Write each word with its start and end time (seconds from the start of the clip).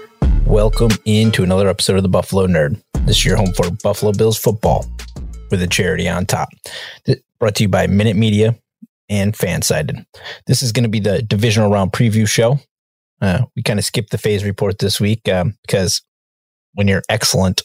Welcome 0.45 0.91
into 1.05 1.43
another 1.43 1.69
episode 1.69 1.97
of 1.97 2.03
the 2.03 2.09
Buffalo 2.09 2.47
Nerd. 2.47 2.81
This 3.05 3.17
is 3.17 3.25
your 3.25 3.37
home 3.37 3.53
for 3.53 3.71
Buffalo 3.83 4.11
Bills 4.11 4.37
football 4.37 4.85
with 5.49 5.61
a 5.61 5.67
charity 5.67 6.09
on 6.09 6.25
top. 6.25 6.49
Brought 7.39 7.55
to 7.55 7.63
you 7.63 7.69
by 7.69 7.87
Minute 7.87 8.15
Media 8.15 8.55
and 9.09 9.33
Fansided. 9.33 10.05
This 10.47 10.61
is 10.61 10.71
going 10.71 10.83
to 10.83 10.89
be 10.89 10.99
the 10.99 11.21
divisional 11.21 11.71
round 11.71 11.91
preview 11.91 12.27
show. 12.27 12.59
Uh, 13.21 13.45
we 13.55 13.63
kind 13.63 13.79
of 13.79 13.85
skipped 13.85 14.11
the 14.11 14.17
phase 14.17 14.43
report 14.43 14.79
this 14.79 14.99
week 14.99 15.27
um, 15.29 15.55
because 15.61 16.01
when 16.73 16.87
you're 16.87 17.03
excellent 17.07 17.61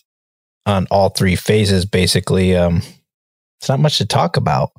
on 0.67 0.87
all 0.91 1.09
three 1.09 1.37
phases, 1.37 1.87
basically, 1.87 2.57
um, 2.57 2.83
it's 3.59 3.69
not 3.69 3.81
much 3.81 3.99
to 3.99 4.07
talk 4.07 4.37
about. 4.37 4.71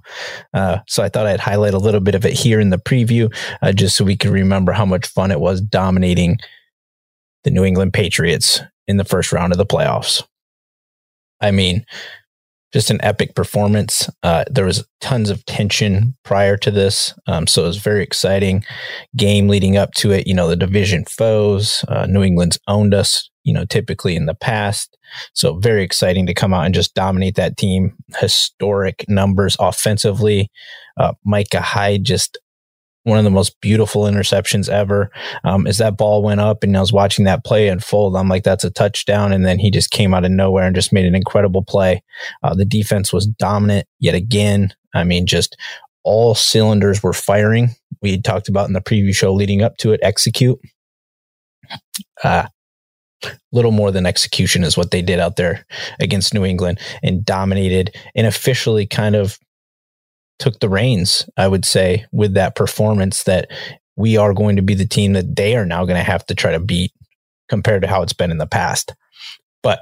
Uh, 0.54 0.80
so 0.88 1.04
I 1.04 1.10
thought 1.10 1.26
I'd 1.26 1.40
highlight 1.40 1.74
a 1.74 1.80
little 1.80 2.00
bit 2.00 2.16
of 2.16 2.26
it 2.26 2.34
here 2.34 2.60
in 2.60 2.70
the 2.70 2.78
preview, 2.78 3.34
uh, 3.62 3.72
just 3.72 3.96
so 3.96 4.06
we 4.06 4.16
can 4.16 4.32
remember 4.32 4.72
how 4.72 4.86
much 4.86 5.08
fun 5.08 5.32
it 5.32 5.40
was 5.40 5.62
dominating 5.62 6.38
the 7.48 7.52
New 7.52 7.64
England 7.64 7.94
Patriots 7.94 8.60
in 8.90 8.98
the 8.98 9.06
first 9.06 9.32
round 9.32 9.54
of 9.54 9.58
the 9.58 9.66
playoffs. 9.66 10.22
I 11.40 11.52
mean, 11.52 11.86
just 12.74 12.90
an 12.90 13.00
epic 13.02 13.36
performance. 13.36 14.10
Uh, 14.22 14.44
there 14.52 14.66
was 14.66 14.86
tons 15.00 15.30
of 15.30 15.46
tension 15.46 16.14
prior 16.26 16.58
to 16.58 16.72
this, 16.72 17.18
um, 17.26 17.48
so 17.48 17.64
it 17.64 17.68
was 17.68 17.78
very 17.78 18.04
exciting 18.04 18.66
game 19.16 19.48
leading 19.48 19.78
up 19.78 19.94
to 19.94 20.12
it. 20.12 20.28
You 20.28 20.34
know, 20.34 20.50
the 20.50 20.58
division 20.58 21.06
foes, 21.06 21.86
uh, 21.88 22.06
New 22.06 22.22
England's 22.22 22.60
owned 22.68 22.94
us. 22.94 23.30
You 23.46 23.54
know, 23.54 23.64
typically 23.64 24.18
in 24.18 24.26
the 24.26 24.36
past, 24.36 24.98
so 25.34 25.58
very 25.58 25.82
exciting 25.82 26.26
to 26.26 26.34
come 26.34 26.54
out 26.54 26.66
and 26.66 26.76
just 26.76 26.94
dominate 26.94 27.36
that 27.36 27.56
team. 27.56 27.96
Historic 28.20 29.06
numbers 29.08 29.56
offensively. 29.58 30.50
Uh, 30.98 31.14
Micah 31.24 31.62
Hyde 31.62 32.04
just 32.04 32.38
one 33.08 33.18
of 33.18 33.24
the 33.24 33.32
most 33.32 33.60
beautiful 33.62 34.04
interceptions 34.04 34.68
ever. 34.70 35.10
Um, 35.46 35.66
as 35.66 35.78
that 35.78 35.98
ball 35.98 36.22
went 36.22 36.42
up 36.42 36.64
and 36.64 36.76
I 36.76 36.82
was 36.82 36.92
watching 36.92 37.26
that 37.26 37.46
play 37.46 37.70
unfold, 37.70 38.16
I'm 38.16 38.28
like, 38.28 38.44
that's 38.44 38.66
a 38.66 38.70
touchdown. 38.70 39.32
And 39.32 39.46
then 39.46 39.60
he 39.60 39.72
just 39.72 39.92
came 39.92 40.14
out 40.14 40.26
of 40.26 40.32
nowhere 40.32 40.66
and 40.66 40.76
just 40.76 40.92
made 40.92 41.06
an 41.06 41.16
incredible 41.16 41.64
play. 41.64 42.04
Uh, 42.44 42.54
the 42.54 42.66
defense 42.66 43.14
was 43.14 43.26
dominant 43.26 43.88
yet 44.00 44.14
again. 44.14 44.74
I 44.94 45.06
mean, 45.06 45.26
just 45.26 45.56
all 46.04 46.36
cylinders 46.36 47.02
were 47.02 47.14
firing. 47.14 47.70
We 48.02 48.22
talked 48.22 48.50
about 48.50 48.68
in 48.68 48.74
the 48.74 48.82
preview 48.82 49.16
show 49.16 49.34
leading 49.34 49.62
up 49.62 49.78
to 49.78 49.94
it, 49.94 50.02
execute. 50.04 50.60
Uh, 52.24 52.48
little 53.52 53.72
more 53.72 53.92
than 53.92 54.06
execution 54.06 54.64
is 54.64 54.78
what 54.78 54.92
they 54.92 55.02
did 55.02 55.20
out 55.20 55.38
there 55.38 55.66
against 56.00 56.34
New 56.34 56.46
England 56.46 56.80
and 57.02 57.26
dominated 57.26 57.96
and 58.16 58.28
officially 58.28 58.86
kind 58.86 59.16
of 59.16 59.40
took 60.40 60.60
the 60.60 60.70
reins, 60.70 61.30
I 61.38 61.48
would 61.48 61.66
say, 61.66 62.06
with 62.12 62.34
that 62.36 62.56
performance 62.56 63.24
that 63.24 63.50
we 63.96 64.18
are 64.18 64.34
going 64.34 64.56
to 64.56 64.62
be 64.62 64.76
the 64.76 64.88
team 64.88 65.14
that 65.14 65.36
they 65.36 65.56
are 65.56 65.66
now 65.66 65.86
going 65.86 65.98
to 65.98 66.04
have 66.04 66.26
to 66.28 66.36
try 66.36 66.52
to 66.52 66.60
beat 66.60 66.92
compared 67.50 67.82
to 67.82 67.88
how 67.88 68.02
it's 68.02 68.14
been 68.14 68.32
in 68.32 68.38
the 68.38 68.48
past. 68.48 68.94
But 69.64 69.80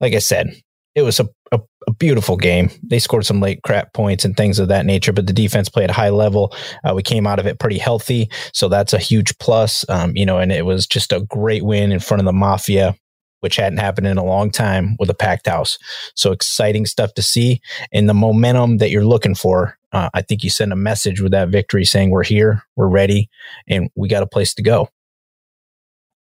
like 0.00 0.14
I 0.14 0.18
said, 0.18 0.54
it 0.94 1.02
was 1.02 1.20
a, 1.20 1.28
a, 1.52 1.60
a 1.86 1.92
beautiful 1.92 2.36
game. 2.36 2.70
They 2.82 2.98
scored 2.98 3.26
some 3.26 3.40
late 3.40 3.62
crap 3.62 3.92
points 3.92 4.24
and 4.24 4.36
things 4.36 4.58
of 4.58 4.68
that 4.68 4.86
nature, 4.86 5.12
but 5.12 5.26
the 5.26 5.32
defense 5.32 5.68
played 5.68 5.90
a 5.90 5.94
high 5.94 6.08
level. 6.08 6.54
Uh, 6.82 6.94
we 6.94 7.02
came 7.02 7.26
out 7.26 7.38
of 7.38 7.46
it 7.46 7.58
pretty 7.58 7.78
healthy. 7.78 8.30
So 8.52 8.68
that's 8.68 8.92
a 8.92 8.98
huge 8.98 9.36
plus, 9.38 9.88
um, 9.88 10.12
you 10.16 10.24
know, 10.24 10.38
and 10.38 10.50
it 10.50 10.64
was 10.64 10.86
just 10.86 11.12
a 11.12 11.20
great 11.28 11.64
win 11.64 11.92
in 11.92 12.00
front 12.00 12.20
of 12.20 12.24
the 12.24 12.32
Mafia 12.32 12.96
which 13.40 13.56
hadn't 13.56 13.78
happened 13.78 14.06
in 14.06 14.18
a 14.18 14.24
long 14.24 14.50
time 14.50 14.96
with 14.98 15.10
a 15.10 15.14
packed 15.14 15.46
house. 15.46 15.78
So 16.14 16.32
exciting 16.32 16.86
stuff 16.86 17.14
to 17.14 17.22
see. 17.22 17.60
And 17.92 18.08
the 18.08 18.14
momentum 18.14 18.78
that 18.78 18.90
you're 18.90 19.04
looking 19.04 19.34
for, 19.34 19.78
uh, 19.92 20.10
I 20.14 20.22
think 20.22 20.44
you 20.44 20.50
send 20.50 20.72
a 20.72 20.76
message 20.76 21.20
with 21.20 21.32
that 21.32 21.48
victory 21.48 21.84
saying, 21.84 22.10
we're 22.10 22.22
here, 22.24 22.62
we're 22.76 22.88
ready, 22.88 23.28
and 23.68 23.90
we 23.96 24.08
got 24.08 24.22
a 24.22 24.26
place 24.26 24.54
to 24.54 24.62
go. 24.62 24.88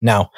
Now, 0.02 0.31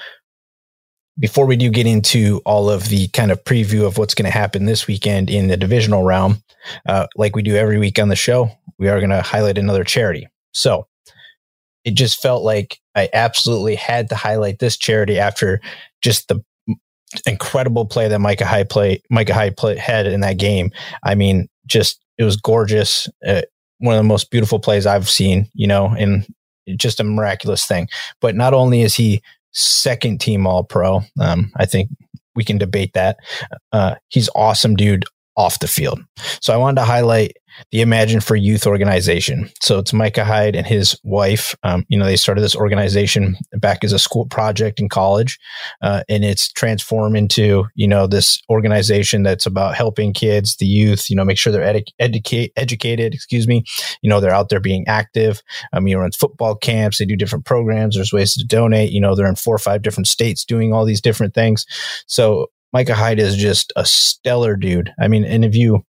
before 1.19 1.45
we 1.45 1.55
do 1.55 1.69
get 1.69 1.85
into 1.85 2.41
all 2.45 2.69
of 2.69 2.89
the 2.89 3.07
kind 3.09 3.31
of 3.31 3.43
preview 3.43 3.85
of 3.85 3.97
what's 3.97 4.15
going 4.15 4.25
to 4.29 4.37
happen 4.37 4.65
this 4.65 4.87
weekend 4.87 5.29
in 5.29 5.47
the 5.47 5.57
divisional 5.57 6.03
realm, 6.03 6.43
uh, 6.87 7.07
like 7.15 7.35
we 7.35 7.43
do 7.43 7.55
every 7.55 7.77
week 7.77 7.99
on 7.99 8.09
the 8.09 8.15
show, 8.15 8.49
we 8.79 8.89
are 8.89 8.99
going 8.99 9.11
to 9.11 9.21
highlight 9.21 9.57
another 9.57 9.83
charity. 9.83 10.27
So 10.53 10.87
it 11.83 11.95
just 11.95 12.21
felt 12.21 12.43
like 12.43 12.79
I 12.95 13.09
absolutely 13.13 13.75
had 13.75 14.09
to 14.09 14.15
highlight 14.15 14.59
this 14.59 14.77
charity 14.77 15.19
after 15.19 15.61
just 16.01 16.27
the 16.27 16.43
incredible 17.25 17.85
play 17.85 18.07
that 18.07 18.19
Micah 18.19 18.45
Hyde 18.45 18.69
play 18.69 19.01
Micah 19.09 19.33
Hyde 19.33 19.57
play, 19.57 19.77
had 19.77 20.07
in 20.07 20.21
that 20.21 20.37
game. 20.37 20.71
I 21.03 21.15
mean, 21.15 21.47
just 21.65 21.99
it 22.17 22.23
was 22.23 22.35
gorgeous. 22.35 23.07
Uh, 23.25 23.41
one 23.79 23.95
of 23.95 23.99
the 23.99 24.07
most 24.07 24.29
beautiful 24.31 24.59
plays 24.59 24.85
I've 24.85 25.09
seen, 25.09 25.49
you 25.53 25.67
know, 25.67 25.87
and 25.87 26.25
just 26.77 26.99
a 26.99 27.03
miraculous 27.03 27.65
thing. 27.65 27.87
But 28.19 28.35
not 28.35 28.53
only 28.53 28.81
is 28.81 28.95
he 28.95 29.21
second 29.51 30.21
team 30.21 30.45
All 30.45 30.63
Pro, 30.63 31.01
um, 31.19 31.51
I 31.55 31.65
think 31.65 31.89
we 32.35 32.43
can 32.43 32.57
debate 32.57 32.93
that. 32.93 33.17
Uh, 33.71 33.95
he's 34.09 34.29
awesome, 34.35 34.75
dude. 34.75 35.05
off 35.37 35.59
the 35.59 35.67
field. 35.67 35.99
So 36.41 36.53
I 36.53 36.57
wanted 36.57 36.81
to 36.81 36.85
highlight 36.85 37.37
the 37.71 37.81
Imagine 37.81 38.21
for 38.21 38.35
Youth 38.35 38.65
organization. 38.65 39.49
So 39.61 39.79
it's 39.79 39.93
Micah 39.93 40.25
Hyde 40.25 40.55
and 40.55 40.65
his 40.65 40.97
wife. 41.03 41.55
Um, 41.63 41.85
you 41.89 41.97
know, 41.97 42.05
they 42.05 42.15
started 42.15 42.41
this 42.41 42.55
organization 42.55 43.37
back 43.53 43.83
as 43.83 43.93
a 43.93 43.99
school 43.99 44.25
project 44.25 44.79
in 44.79 44.89
college, 44.89 45.39
uh, 45.81 46.03
and 46.09 46.23
it's 46.23 46.51
transformed 46.51 47.17
into 47.17 47.65
you 47.75 47.87
know 47.87 48.07
this 48.07 48.41
organization 48.49 49.23
that's 49.23 49.45
about 49.45 49.75
helping 49.75 50.13
kids, 50.13 50.57
the 50.57 50.65
youth. 50.65 51.09
You 51.09 51.15
know, 51.15 51.25
make 51.25 51.37
sure 51.37 51.51
they're 51.51 51.73
edu- 51.73 51.93
educate, 51.99 52.53
educated. 52.55 53.13
Excuse 53.13 53.47
me. 53.47 53.63
You 54.01 54.09
know, 54.09 54.19
they're 54.19 54.33
out 54.33 54.49
there 54.49 54.59
being 54.59 54.87
active. 54.87 55.41
Um, 55.73 55.87
you 55.87 55.97
know, 55.97 56.07
football 56.17 56.55
camps, 56.55 56.97
they 56.97 57.05
do 57.05 57.15
different 57.15 57.45
programs. 57.45 57.95
There's 57.95 58.13
ways 58.13 58.33
to 58.35 58.45
donate. 58.45 58.91
You 58.91 59.01
know, 59.01 59.15
they're 59.15 59.27
in 59.27 59.35
four 59.35 59.55
or 59.55 59.59
five 59.59 59.81
different 59.81 60.07
states 60.07 60.45
doing 60.45 60.73
all 60.73 60.85
these 60.85 61.01
different 61.01 61.33
things. 61.33 61.65
So 62.07 62.47
Micah 62.73 62.95
Hyde 62.95 63.19
is 63.19 63.35
just 63.35 63.73
a 63.75 63.85
stellar 63.85 64.55
dude. 64.55 64.93
I 64.99 65.07
mean, 65.07 65.25
and 65.25 65.43
if 65.43 65.55
you 65.55 65.83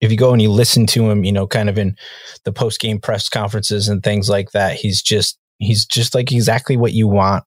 if 0.00 0.10
you 0.10 0.16
go 0.16 0.32
and 0.32 0.40
you 0.42 0.50
listen 0.50 0.86
to 0.88 1.10
him, 1.10 1.24
you 1.24 1.32
know, 1.32 1.46
kind 1.46 1.68
of 1.68 1.78
in 1.78 1.96
the 2.44 2.52
post 2.52 2.80
game 2.80 3.00
press 3.00 3.28
conferences 3.28 3.88
and 3.88 4.02
things 4.02 4.28
like 4.28 4.52
that, 4.52 4.76
he's 4.76 5.02
just 5.02 5.38
he's 5.58 5.84
just 5.84 6.14
like 6.14 6.32
exactly 6.32 6.76
what 6.76 6.92
you 6.92 7.08
want 7.08 7.44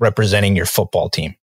representing 0.00 0.56
your 0.56 0.66
football 0.66 1.08
team. 1.08 1.34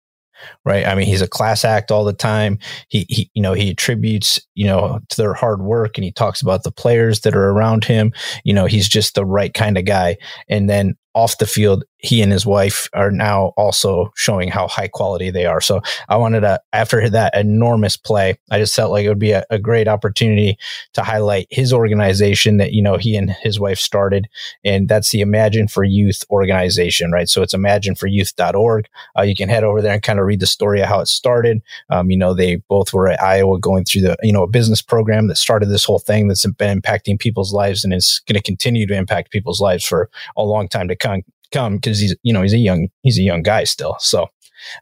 Right. 0.65 0.87
I 0.87 0.95
mean, 0.95 1.07
he's 1.07 1.23
a 1.23 1.29
class 1.29 1.65
act 1.65 1.91
all 1.91 2.05
the 2.05 2.13
time. 2.13 2.59
He, 2.89 3.07
he, 3.09 3.31
you 3.35 3.41
know, 3.41 3.55
he 3.55 3.71
attributes, 3.71 4.41
you 4.55 4.67
know, 4.67 5.01
to 5.09 5.17
their 5.17 5.33
hard 5.33 5.63
work 5.63 5.97
and 5.97 6.05
he 6.05 6.13
talks 6.13 6.43
about 6.43 6.65
the 6.65 6.73
players 6.73 7.21
that 7.21 7.35
are 7.35 7.51
around 7.51 7.85
him. 7.85 8.13
You 8.45 8.53
know, 8.53 8.67
he's 8.67 8.89
just 8.89 9.15
the 9.15 9.25
right 9.25 9.55
kind 9.55 9.79
of 9.79 9.85
guy. 9.85 10.19
And 10.49 10.69
then 10.69 10.97
off 11.15 11.39
the 11.39 11.47
field, 11.47 11.85
he 12.05 12.21
and 12.21 12.31
his 12.31 12.45
wife 12.45 12.89
are 12.93 13.11
now 13.11 13.55
also 13.57 14.13
showing 14.15 14.51
how 14.51 14.69
high 14.69 14.89
quality 14.89 15.31
they 15.31 15.47
are. 15.47 15.61
So 15.61 15.81
I 16.09 16.17
wanted 16.17 16.41
to, 16.41 16.61
after 16.73 17.09
that 17.09 17.35
enormous 17.35 17.97
play, 17.97 18.39
I 18.51 18.59
just 18.59 18.75
felt 18.75 18.93
like 18.93 19.07
it 19.07 19.09
would 19.09 19.19
be 19.19 19.33
a, 19.33 19.45
a, 19.49 19.59
great 19.59 19.89
opportunity 19.89 20.59
to 20.93 21.03
highlight 21.03 21.47
his 21.51 21.73
organization 21.73 22.59
that, 22.59 22.73
you 22.73 22.83
know, 22.83 22.99
he 22.99 23.17
and 23.17 23.31
his 23.31 23.59
wife 23.59 23.79
started. 23.79 24.29
And 24.65 24.87
that's 24.87 25.11
the 25.11 25.23
Imagine 25.23 25.67
for 25.67 25.83
Youth 25.83 26.25
organization, 26.29 27.11
right? 27.11 27.29
So 27.29 27.41
it's 27.41 27.55
imagineforyouth.org. 27.55 28.87
Uh, 29.19 29.23
you 29.23 29.35
can 29.35 29.49
head 29.49 29.65
over 29.65 29.81
there 29.81 29.95
and 29.95 30.03
kind 30.03 30.19
of 30.19 30.27
read 30.27 30.41
the 30.41 30.47
story 30.47 30.83
of 30.83 30.89
how 30.89 31.01
it 31.01 31.09
started. 31.09 31.63
Um, 31.89 32.11
you 32.11 32.19
know, 32.19 32.35
they 32.35 32.57
both 32.69 32.93
were 32.93 33.09
at 33.09 33.23
Iowa 33.23 33.59
going 33.59 33.85
through 33.85 34.03
the, 34.03 34.17
you 34.23 34.33
know, 34.33 34.43
a 34.43 34.49
business 34.49 34.83
program 34.83 35.29
that 35.29 35.37
started 35.37 35.71
this 35.71 35.85
whole 35.85 36.01
thing 36.01 36.29
that's 36.29 36.47
been 36.47 36.83
impacting 36.83 37.19
people's 37.19 37.55
lives 37.55 37.83
and 37.83 37.95
is 37.95 38.21
going 38.29 38.37
to 38.37 38.43
continue 38.43 38.87
to 38.87 38.95
impact 38.95 39.31
people's 39.31 39.61
lives 39.61 39.87
for 39.87 40.11
a 40.37 40.43
long 40.43 40.69
time 40.69 40.89
to 40.89 40.97
come 40.97 41.23
come 41.55 41.77
because 41.77 41.99
he's 42.01 42.15
you 42.23 42.33
know 42.33 42.43
he's 42.43 42.53
a 42.53 42.59
young 42.59 42.89
he's 43.03 43.19
a 43.19 43.23
young 43.23 43.43
guy 43.43 43.65
still. 43.65 43.97
So 43.99 44.29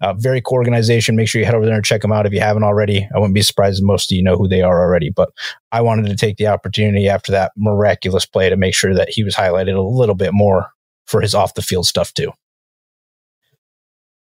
uh, 0.00 0.14
very 0.14 0.40
cool 0.40 0.56
organization. 0.56 1.16
Make 1.16 1.28
sure 1.28 1.40
you 1.40 1.44
head 1.44 1.54
over 1.54 1.66
there 1.66 1.74
and 1.74 1.84
check 1.84 2.02
them 2.02 2.12
out 2.12 2.26
if 2.26 2.32
you 2.32 2.40
haven't 2.40 2.64
already. 2.64 3.08
I 3.14 3.18
wouldn't 3.18 3.34
be 3.34 3.42
surprised 3.42 3.80
if 3.80 3.84
most 3.84 4.10
of 4.10 4.16
you 4.16 4.22
know 4.22 4.36
who 4.36 4.48
they 4.48 4.62
are 4.62 4.80
already. 4.80 5.10
But 5.10 5.30
I 5.70 5.80
wanted 5.80 6.06
to 6.06 6.16
take 6.16 6.36
the 6.36 6.46
opportunity 6.48 7.08
after 7.08 7.32
that 7.32 7.52
miraculous 7.56 8.26
play 8.26 8.48
to 8.48 8.56
make 8.56 8.74
sure 8.74 8.94
that 8.94 9.08
he 9.08 9.24
was 9.24 9.34
highlighted 9.34 9.76
a 9.76 9.82
little 9.82 10.14
bit 10.14 10.32
more 10.32 10.70
for 11.06 11.20
his 11.20 11.34
off 11.34 11.54
the 11.54 11.62
field 11.62 11.86
stuff 11.86 12.12
too. 12.14 12.32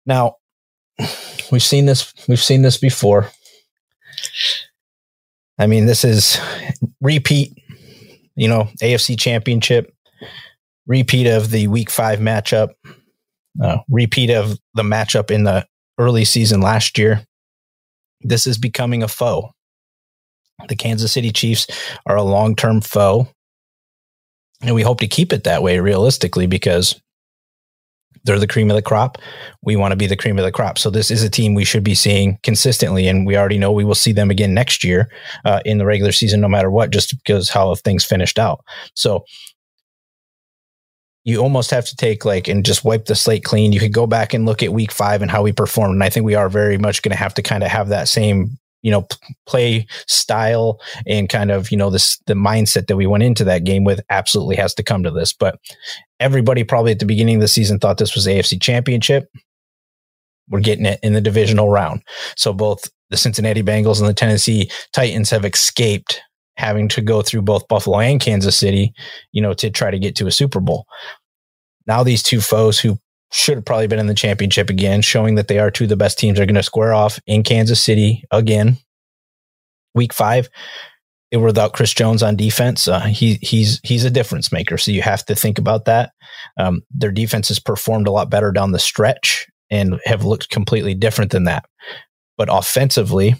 Now 0.05 0.35
we've 1.51 1.63
seen 1.63 1.85
this 1.85 2.13
we've 2.27 2.43
seen 2.43 2.61
this 2.61 2.77
before. 2.77 3.29
I 5.57 5.67
mean, 5.67 5.85
this 5.85 6.03
is 6.03 6.37
repeat, 7.01 7.57
you 8.35 8.49
know, 8.49 8.67
AFC 8.81 9.17
championship 9.17 9.95
repeat 10.87 11.27
of 11.27 11.51
the 11.51 11.67
week 11.67 11.89
five 11.89 12.19
matchup, 12.19 12.69
uh, 13.61 13.77
repeat 13.89 14.29
of 14.29 14.57
the 14.73 14.83
matchup 14.83 15.31
in 15.31 15.43
the 15.43 15.65
early 15.97 16.25
season 16.25 16.61
last 16.61 16.97
year. 16.97 17.25
This 18.21 18.47
is 18.47 18.57
becoming 18.57 19.03
a 19.03 19.07
foe. 19.07 19.51
The 20.67 20.75
Kansas 20.75 21.11
City 21.11 21.31
Chiefs 21.31 21.67
are 22.05 22.15
a 22.15 22.23
long 22.23 22.55
term 22.55 22.81
foe. 22.81 23.27
And 24.61 24.73
we 24.73 24.83
hope 24.83 24.99
to 25.01 25.07
keep 25.07 25.33
it 25.33 25.43
that 25.43 25.61
way 25.61 25.79
realistically 25.79 26.47
because 26.47 26.99
they're 28.23 28.39
the 28.39 28.47
cream 28.47 28.71
of 28.71 28.75
the 28.75 28.81
crop. 28.81 29.17
We 29.61 29.75
want 29.75 29.91
to 29.91 29.95
be 29.95 30.07
the 30.07 30.15
cream 30.15 30.39
of 30.39 30.45
the 30.45 30.51
crop. 30.51 30.79
So 30.79 30.89
this 30.89 31.11
is 31.11 31.21
a 31.21 31.29
team 31.29 31.53
we 31.53 31.65
should 31.65 31.83
be 31.83 31.93
seeing 31.93 32.39
consistently, 32.41 33.07
and 33.07 33.25
we 33.27 33.37
already 33.37 33.57
know 33.57 33.71
we 33.71 33.83
will 33.83 33.95
see 33.95 34.11
them 34.11 34.31
again 34.31 34.53
next 34.53 34.83
year 34.83 35.09
uh, 35.43 35.59
in 35.65 35.77
the 35.77 35.85
regular 35.85 36.11
season, 36.11 36.41
no 36.41 36.47
matter 36.47 36.71
what, 36.71 36.89
just 36.89 37.15
because 37.15 37.49
how 37.49 37.75
things 37.75 38.03
finished 38.03 38.39
out. 38.39 38.63
So 38.95 39.25
you 41.25 41.39
almost 41.39 41.71
have 41.71 41.85
to 41.85 41.95
take 41.95 42.23
like 42.23 42.47
and 42.47 42.63
just 42.63 42.85
wipe 42.85 43.05
the 43.05 43.15
slate 43.15 43.43
clean. 43.43 43.73
You 43.73 43.79
could 43.79 43.91
go 43.91 44.05
back 44.05 44.33
and 44.33 44.45
look 44.45 44.61
at 44.61 44.71
week 44.71 44.91
five 44.91 45.23
and 45.23 45.29
how 45.29 45.41
we 45.41 45.51
performed. 45.51 45.95
And 45.95 46.03
I 46.03 46.09
think 46.09 46.23
we 46.23 46.35
are 46.35 46.49
very 46.49 46.77
much 46.77 47.01
going 47.01 47.11
to 47.11 47.17
have 47.17 47.33
to 47.33 47.41
kind 47.41 47.63
of 47.63 47.69
have 47.71 47.89
that 47.89 48.07
same, 48.07 48.59
you 48.83 48.91
know, 48.91 49.07
play 49.47 49.87
style 50.05 50.79
and 51.07 51.27
kind 51.27 51.49
of, 51.49 51.71
you 51.71 51.77
know, 51.77 51.89
this, 51.89 52.19
the 52.27 52.35
mindset 52.35 52.85
that 52.87 52.95
we 52.95 53.07
went 53.07 53.23
into 53.23 53.43
that 53.43 53.63
game 53.63 53.83
with 53.83 54.01
absolutely 54.11 54.55
has 54.57 54.75
to 54.75 54.83
come 54.83 55.01
to 55.01 55.09
this. 55.09 55.33
But 55.33 55.59
everybody 56.19 56.63
probably 56.63 56.91
at 56.91 56.99
the 56.99 57.07
beginning 57.07 57.37
of 57.37 57.41
the 57.41 57.47
season 57.47 57.79
thought 57.79 57.97
this 57.97 58.13
was 58.13 58.27
AFC 58.27 58.61
championship. 58.61 59.27
We're 60.47 60.59
getting 60.59 60.85
it 60.85 60.99
in 61.01 61.13
the 61.13 61.21
divisional 61.21 61.69
round. 61.69 62.03
So 62.37 62.53
both 62.53 62.87
the 63.09 63.17
Cincinnati 63.17 63.63
Bengals 63.63 63.99
and 63.99 64.07
the 64.07 64.13
Tennessee 64.13 64.69
Titans 64.93 65.31
have 65.31 65.43
escaped 65.43 66.21
having 66.57 66.87
to 66.89 67.01
go 67.01 67.21
through 67.21 67.41
both 67.41 67.67
Buffalo 67.67 67.99
and 67.99 68.19
Kansas 68.19 68.57
City, 68.57 68.93
you 69.31 69.41
know, 69.41 69.53
to 69.53 69.69
try 69.69 69.91
to 69.91 69.99
get 69.99 70.15
to 70.17 70.27
a 70.27 70.31
Super 70.31 70.59
Bowl. 70.59 70.85
Now 71.87 72.03
these 72.03 72.23
two 72.23 72.41
foes 72.41 72.79
who 72.79 72.97
should 73.31 73.57
have 73.57 73.65
probably 73.65 73.87
been 73.87 73.99
in 73.99 74.07
the 74.07 74.13
championship 74.13 74.69
again, 74.69 75.01
showing 75.01 75.35
that 75.35 75.47
they 75.47 75.59
are 75.59 75.69
two 75.69 75.85
of 75.85 75.89
the 75.89 75.97
best 75.97 76.17
teams 76.17 76.39
are 76.39 76.45
going 76.45 76.55
to 76.55 76.63
square 76.63 76.93
off 76.93 77.19
in 77.27 77.43
Kansas 77.43 77.81
City 77.81 78.23
again. 78.31 78.77
Week 79.93 80.13
five, 80.13 80.49
they 81.31 81.37
were 81.37 81.47
without 81.47 81.73
Chris 81.73 81.93
Jones 81.93 82.23
on 82.23 82.35
defense. 82.35 82.87
Uh, 82.87 83.01
he 83.01 83.39
he's 83.41 83.79
he's 83.83 84.05
a 84.05 84.09
difference 84.09 84.51
maker, 84.51 84.77
so 84.77 84.91
you 84.91 85.01
have 85.01 85.25
to 85.25 85.35
think 85.35 85.57
about 85.57 85.85
that. 85.85 86.11
Um, 86.57 86.83
their 86.91 87.11
defense 87.11 87.47
has 87.47 87.59
performed 87.59 88.07
a 88.07 88.11
lot 88.11 88.29
better 88.29 88.51
down 88.51 88.71
the 88.71 88.79
stretch 88.79 89.47
and 89.69 89.99
have 90.05 90.23
looked 90.23 90.49
completely 90.49 90.93
different 90.93 91.31
than 91.31 91.45
that. 91.45 91.65
But 92.37 92.49
offensively, 92.51 93.35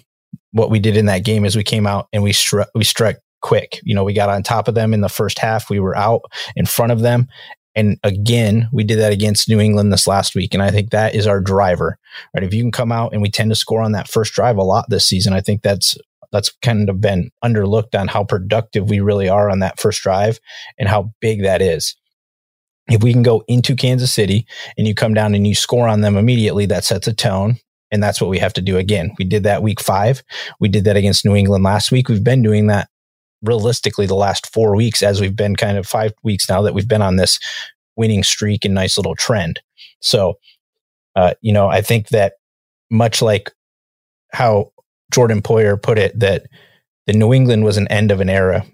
what 0.56 0.70
we 0.70 0.78
did 0.78 0.96
in 0.96 1.06
that 1.06 1.24
game 1.24 1.44
is 1.44 1.54
we 1.54 1.62
came 1.62 1.86
out 1.86 2.08
and 2.12 2.22
we 2.22 2.32
struck 2.32 2.68
we 2.74 2.82
struck 2.82 3.16
quick. 3.42 3.78
You 3.84 3.94
know, 3.94 4.04
we 4.04 4.14
got 4.14 4.30
on 4.30 4.42
top 4.42 4.68
of 4.68 4.74
them 4.74 4.94
in 4.94 5.02
the 5.02 5.08
first 5.08 5.38
half. 5.38 5.68
We 5.68 5.80
were 5.80 5.96
out 5.96 6.22
in 6.56 6.66
front 6.66 6.92
of 6.92 7.00
them. 7.00 7.28
And 7.74 7.98
again, 8.02 8.70
we 8.72 8.84
did 8.84 8.98
that 8.98 9.12
against 9.12 9.50
New 9.50 9.60
England 9.60 9.92
this 9.92 10.06
last 10.06 10.34
week. 10.34 10.54
And 10.54 10.62
I 10.62 10.70
think 10.70 10.90
that 10.90 11.14
is 11.14 11.26
our 11.26 11.42
driver, 11.42 11.98
right? 12.34 12.42
If 12.42 12.54
you 12.54 12.62
can 12.62 12.72
come 12.72 12.90
out 12.90 13.12
and 13.12 13.20
we 13.20 13.30
tend 13.30 13.50
to 13.50 13.54
score 13.54 13.82
on 13.82 13.92
that 13.92 14.08
first 14.08 14.32
drive 14.32 14.56
a 14.56 14.62
lot 14.62 14.86
this 14.88 15.06
season, 15.06 15.34
I 15.34 15.42
think 15.42 15.60
that's, 15.60 15.94
that's 16.32 16.50
kind 16.62 16.88
of 16.88 17.02
been 17.02 17.30
underlooked 17.44 17.94
on 17.94 18.08
how 18.08 18.24
productive 18.24 18.88
we 18.88 19.00
really 19.00 19.28
are 19.28 19.50
on 19.50 19.58
that 19.58 19.78
first 19.78 20.02
drive 20.02 20.40
and 20.78 20.88
how 20.88 21.12
big 21.20 21.42
that 21.42 21.60
is. 21.60 21.94
If 22.88 23.02
we 23.02 23.12
can 23.12 23.22
go 23.22 23.44
into 23.46 23.76
Kansas 23.76 24.12
City 24.12 24.46
and 24.78 24.88
you 24.88 24.94
come 24.94 25.12
down 25.12 25.34
and 25.34 25.46
you 25.46 25.54
score 25.54 25.86
on 25.86 26.00
them 26.00 26.16
immediately, 26.16 26.64
that 26.66 26.84
sets 26.84 27.06
a 27.06 27.12
tone. 27.12 27.58
And 27.90 28.02
that's 28.02 28.20
what 28.20 28.30
we 28.30 28.38
have 28.38 28.52
to 28.54 28.60
do 28.60 28.78
again. 28.78 29.12
We 29.18 29.24
did 29.24 29.44
that 29.44 29.62
week 29.62 29.80
five. 29.80 30.22
We 30.58 30.68
did 30.68 30.84
that 30.84 30.96
against 30.96 31.24
New 31.24 31.36
England 31.36 31.64
last 31.64 31.92
week. 31.92 32.08
We've 32.08 32.24
been 32.24 32.42
doing 32.42 32.66
that 32.66 32.88
realistically 33.42 34.06
the 34.06 34.14
last 34.14 34.52
four 34.52 34.74
weeks 34.74 35.02
as 35.02 35.20
we've 35.20 35.36
been 35.36 35.56
kind 35.56 35.78
of 35.78 35.86
five 35.86 36.12
weeks 36.22 36.48
now 36.48 36.62
that 36.62 36.74
we've 36.74 36.88
been 36.88 37.02
on 37.02 37.16
this 37.16 37.38
winning 37.96 38.22
streak 38.22 38.64
and 38.64 38.74
nice 38.74 38.96
little 38.96 39.14
trend. 39.14 39.60
So, 40.00 40.38
uh, 41.14 41.34
you 41.40 41.52
know, 41.52 41.68
I 41.68 41.80
think 41.80 42.08
that 42.08 42.34
much 42.90 43.22
like 43.22 43.50
how 44.32 44.72
Jordan 45.12 45.42
Poyer 45.42 45.80
put 45.80 45.98
it, 45.98 46.18
that 46.18 46.46
the 47.06 47.12
New 47.12 47.32
England 47.32 47.64
was 47.64 47.76
an 47.76 47.88
end 47.88 48.10
of 48.10 48.20
an 48.20 48.28
era. 48.28 48.64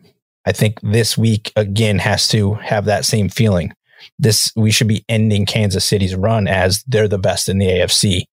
I 0.45 0.53
think 0.53 0.81
this 0.83 1.17
week 1.17 1.53
again 1.55 1.99
has 1.99 2.27
to 2.29 2.55
have 2.55 2.87
that 2.87 3.05
same 3.05 3.29
feeling. 3.29 3.73
This 4.19 4.51
we 4.57 4.73
should 4.73 4.89
be 4.89 5.05
ending 5.09 5.47
Kansas 5.47 5.85
City's 5.85 6.17
run 6.17 6.49
as 6.49 6.83
they're 6.89 7.07
the 7.07 7.19
best 7.19 7.49
in 7.49 7.59
the 7.59 7.67
AFC 7.67 8.25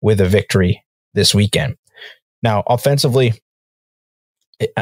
with 0.00 0.20
a 0.20 0.26
victory 0.26 0.84
this 1.14 1.34
weekend. 1.34 1.76
Now, 2.42 2.62
offensively, 2.66 3.34
it, 4.60 4.72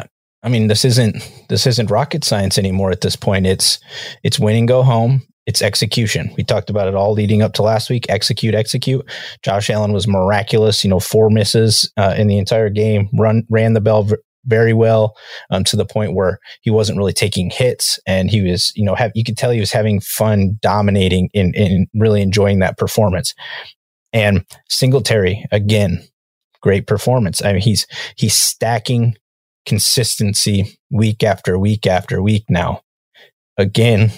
I 0.43 0.49
mean, 0.49 0.67
this 0.67 0.85
isn't 0.85 1.15
this 1.49 1.67
isn't 1.67 1.91
rocket 1.91 2.23
science 2.23 2.57
anymore 2.57 2.91
at 2.91 3.01
this 3.01 3.15
point. 3.15 3.47
It's 3.47 3.79
it's 4.23 4.39
win 4.39 4.55
and 4.55 4.67
go 4.67 4.83
home. 4.83 5.23
It's 5.45 5.61
execution. 5.61 6.33
We 6.35 6.43
talked 6.43 6.69
about 6.69 6.89
it 6.89 6.95
all 6.95 7.13
leading 7.13 7.41
up 7.41 7.53
to 7.53 7.63
last 7.63 7.89
week. 7.89 8.05
Execute, 8.09 8.53
execute. 8.53 9.09
Josh 9.43 9.69
Allen 9.69 9.93
was 9.93 10.07
miraculous. 10.07 10.83
You 10.83 10.89
know, 10.89 10.99
four 10.99 11.29
misses 11.29 11.91
uh, 11.97 12.15
in 12.17 12.27
the 12.27 12.37
entire 12.37 12.69
game. 12.69 13.09
Run 13.17 13.43
ran 13.49 13.73
the 13.73 13.81
bell 13.81 14.03
v- 14.03 14.15
very 14.45 14.73
well 14.73 15.15
um, 15.49 15.63
to 15.65 15.75
the 15.75 15.85
point 15.85 16.15
where 16.15 16.39
he 16.61 16.69
wasn't 16.69 16.97
really 16.97 17.13
taking 17.13 17.49
hits, 17.49 17.99
and 18.05 18.29
he 18.29 18.41
was, 18.41 18.71
you 18.75 18.83
know, 18.83 18.95
have, 18.95 19.11
you 19.15 19.23
could 19.23 19.37
tell 19.37 19.51
he 19.51 19.59
was 19.59 19.71
having 19.71 19.99
fun 19.99 20.57
dominating 20.61 21.29
and, 21.33 21.55
and 21.55 21.87
really 21.93 22.21
enjoying 22.21 22.59
that 22.59 22.77
performance. 22.77 23.33
And 24.13 24.45
Singletary 24.69 25.45
again, 25.51 26.03
great 26.61 26.87
performance. 26.87 27.43
I 27.43 27.53
mean, 27.53 27.61
he's 27.61 27.85
he's 28.15 28.33
stacking 28.33 29.15
consistency 29.65 30.79
week 30.89 31.23
after 31.23 31.59
week 31.59 31.85
after 31.85 32.21
week 32.21 32.45
now. 32.49 32.81
Again, 33.57 34.11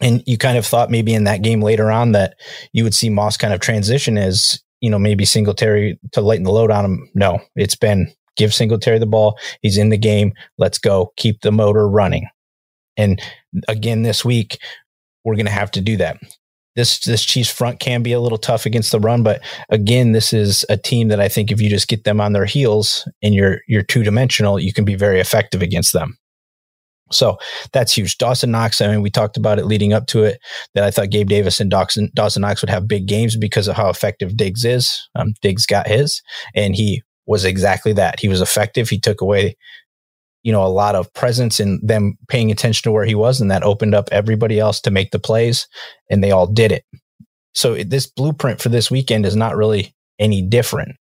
and 0.00 0.22
you 0.26 0.38
kind 0.38 0.58
of 0.58 0.66
thought 0.66 0.90
maybe 0.90 1.14
in 1.14 1.24
that 1.24 1.42
game 1.42 1.62
later 1.62 1.90
on 1.90 2.12
that 2.12 2.34
you 2.72 2.84
would 2.84 2.94
see 2.94 3.10
Moss 3.10 3.36
kind 3.36 3.54
of 3.54 3.60
transition 3.60 4.18
as, 4.18 4.60
you 4.80 4.90
know, 4.90 4.98
maybe 4.98 5.24
Singletary 5.24 5.98
to 6.12 6.20
lighten 6.20 6.44
the 6.44 6.52
load 6.52 6.70
on 6.70 6.84
him. 6.84 7.10
No, 7.14 7.40
it's 7.54 7.76
been 7.76 8.12
Give 8.36 8.54
Singletary 8.54 8.98
the 8.98 9.06
ball. 9.06 9.38
He's 9.60 9.76
in 9.76 9.90
the 9.90 9.98
game. 9.98 10.32
Let's 10.56 10.78
go. 10.78 11.12
Keep 11.16 11.42
the 11.42 11.52
motor 11.52 11.88
running. 11.88 12.28
And 12.96 13.20
again, 13.68 14.02
this 14.02 14.24
week, 14.24 14.58
we're 15.24 15.36
going 15.36 15.46
to 15.46 15.52
have 15.52 15.70
to 15.72 15.80
do 15.80 15.96
that. 15.98 16.16
This 16.80 16.98
this 17.00 17.22
Chiefs 17.22 17.50
front 17.50 17.78
can 17.78 18.02
be 18.02 18.12
a 18.12 18.20
little 18.20 18.38
tough 18.38 18.64
against 18.64 18.90
the 18.90 19.00
run, 19.00 19.22
but 19.22 19.42
again, 19.68 20.12
this 20.12 20.32
is 20.32 20.64
a 20.70 20.78
team 20.78 21.08
that 21.08 21.20
I 21.20 21.28
think 21.28 21.52
if 21.52 21.60
you 21.60 21.68
just 21.68 21.88
get 21.88 22.04
them 22.04 22.22
on 22.22 22.32
their 22.32 22.46
heels 22.46 23.06
and 23.22 23.34
you're 23.34 23.60
you're 23.68 23.82
two 23.82 24.02
dimensional, 24.02 24.58
you 24.58 24.72
can 24.72 24.86
be 24.86 24.94
very 24.94 25.20
effective 25.20 25.60
against 25.60 25.92
them. 25.92 26.16
So 27.12 27.36
that's 27.74 27.92
huge. 27.92 28.16
Dawson 28.16 28.50
Knox, 28.50 28.80
I 28.80 28.86
mean, 28.88 29.02
we 29.02 29.10
talked 29.10 29.36
about 29.36 29.58
it 29.58 29.66
leading 29.66 29.92
up 29.92 30.06
to 30.06 30.24
it 30.24 30.38
that 30.72 30.84
I 30.84 30.90
thought 30.90 31.10
Gabe 31.10 31.28
Davis 31.28 31.60
and 31.60 31.70
Dawson, 31.70 32.10
Dawson 32.14 32.40
Knox 32.40 32.62
would 32.62 32.70
have 32.70 32.88
big 32.88 33.06
games 33.06 33.36
because 33.36 33.68
of 33.68 33.76
how 33.76 33.90
effective 33.90 34.38
Diggs 34.38 34.64
is. 34.64 35.06
Um, 35.14 35.34
Diggs 35.42 35.66
got 35.66 35.86
his, 35.86 36.22
and 36.54 36.74
he 36.74 37.02
was 37.26 37.44
exactly 37.44 37.92
that. 37.92 38.20
He 38.20 38.28
was 38.28 38.40
effective. 38.40 38.88
He 38.88 38.98
took 38.98 39.20
away, 39.20 39.54
you 40.42 40.52
know, 40.52 40.64
a 40.64 40.68
lot 40.68 40.94
of 40.94 41.12
presence 41.14 41.60
and 41.60 41.80
them 41.86 42.16
paying 42.28 42.50
attention 42.50 42.82
to 42.84 42.92
where 42.92 43.04
he 43.04 43.14
was, 43.14 43.40
and 43.40 43.50
that 43.50 43.62
opened 43.62 43.94
up 43.94 44.08
everybody 44.10 44.58
else 44.58 44.80
to 44.82 44.90
make 44.90 45.10
the 45.10 45.18
plays, 45.18 45.68
and 46.10 46.22
they 46.22 46.30
all 46.30 46.46
did 46.46 46.72
it. 46.72 46.84
So 47.54 47.82
this 47.82 48.06
blueprint 48.06 48.60
for 48.60 48.68
this 48.68 48.90
weekend 48.90 49.26
is 49.26 49.36
not 49.36 49.56
really 49.56 49.94
any 50.18 50.42
different. 50.42 50.96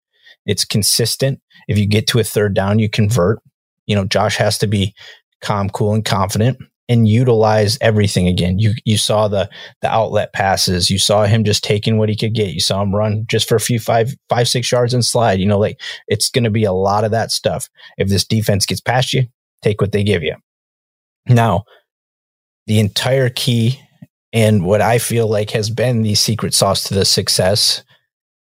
It's 0.45 0.65
consistent. 0.65 1.41
If 1.67 1.77
you 1.77 1.85
get 1.85 2.07
to 2.07 2.19
a 2.19 2.23
third 2.23 2.53
down, 2.53 2.79
you 2.79 2.89
convert. 2.89 3.39
You 3.85 3.95
know, 3.95 4.05
Josh 4.05 4.37
has 4.37 4.57
to 4.59 4.67
be 4.67 4.95
calm, 5.41 5.69
cool, 5.69 5.93
and 5.93 6.05
confident 6.05 6.57
and 6.89 7.07
utilize 7.07 7.77
everything 7.81 8.27
again. 8.27 8.59
You 8.59 8.73
you 8.85 8.97
saw 8.97 9.27
the 9.27 9.49
the 9.81 9.89
outlet 9.89 10.33
passes. 10.33 10.89
You 10.89 10.97
saw 10.97 11.25
him 11.25 11.43
just 11.43 11.63
taking 11.63 11.97
what 11.97 12.09
he 12.09 12.15
could 12.15 12.33
get. 12.33 12.53
You 12.53 12.59
saw 12.59 12.81
him 12.81 12.95
run 12.95 13.25
just 13.27 13.47
for 13.47 13.55
a 13.55 13.61
few 13.61 13.79
five 13.79 14.13
five 14.29 14.47
six 14.47 14.71
yards 14.71 14.93
and 14.93 15.03
slide. 15.03 15.39
You 15.39 15.45
know, 15.45 15.59
like 15.59 15.81
it's 16.07 16.29
going 16.29 16.43
to 16.45 16.49
be 16.49 16.63
a 16.63 16.73
lot 16.73 17.03
of 17.03 17.11
that 17.11 17.31
stuff. 17.31 17.69
If 17.97 18.09
this 18.09 18.25
defense 18.25 18.65
gets 18.65 18.81
past 18.81 19.13
you, 19.13 19.27
take 19.61 19.81
what 19.81 19.91
they 19.91 20.03
give 20.03 20.23
you. 20.23 20.35
Now, 21.27 21.65
the 22.67 22.79
entire 22.79 23.29
key 23.29 23.81
and 24.33 24.65
what 24.65 24.81
I 24.81 24.99
feel 24.99 25.27
like 25.27 25.51
has 25.51 25.69
been 25.69 26.01
the 26.01 26.15
secret 26.15 26.53
sauce 26.53 26.83
to 26.85 26.93
the 26.93 27.05
success 27.05 27.83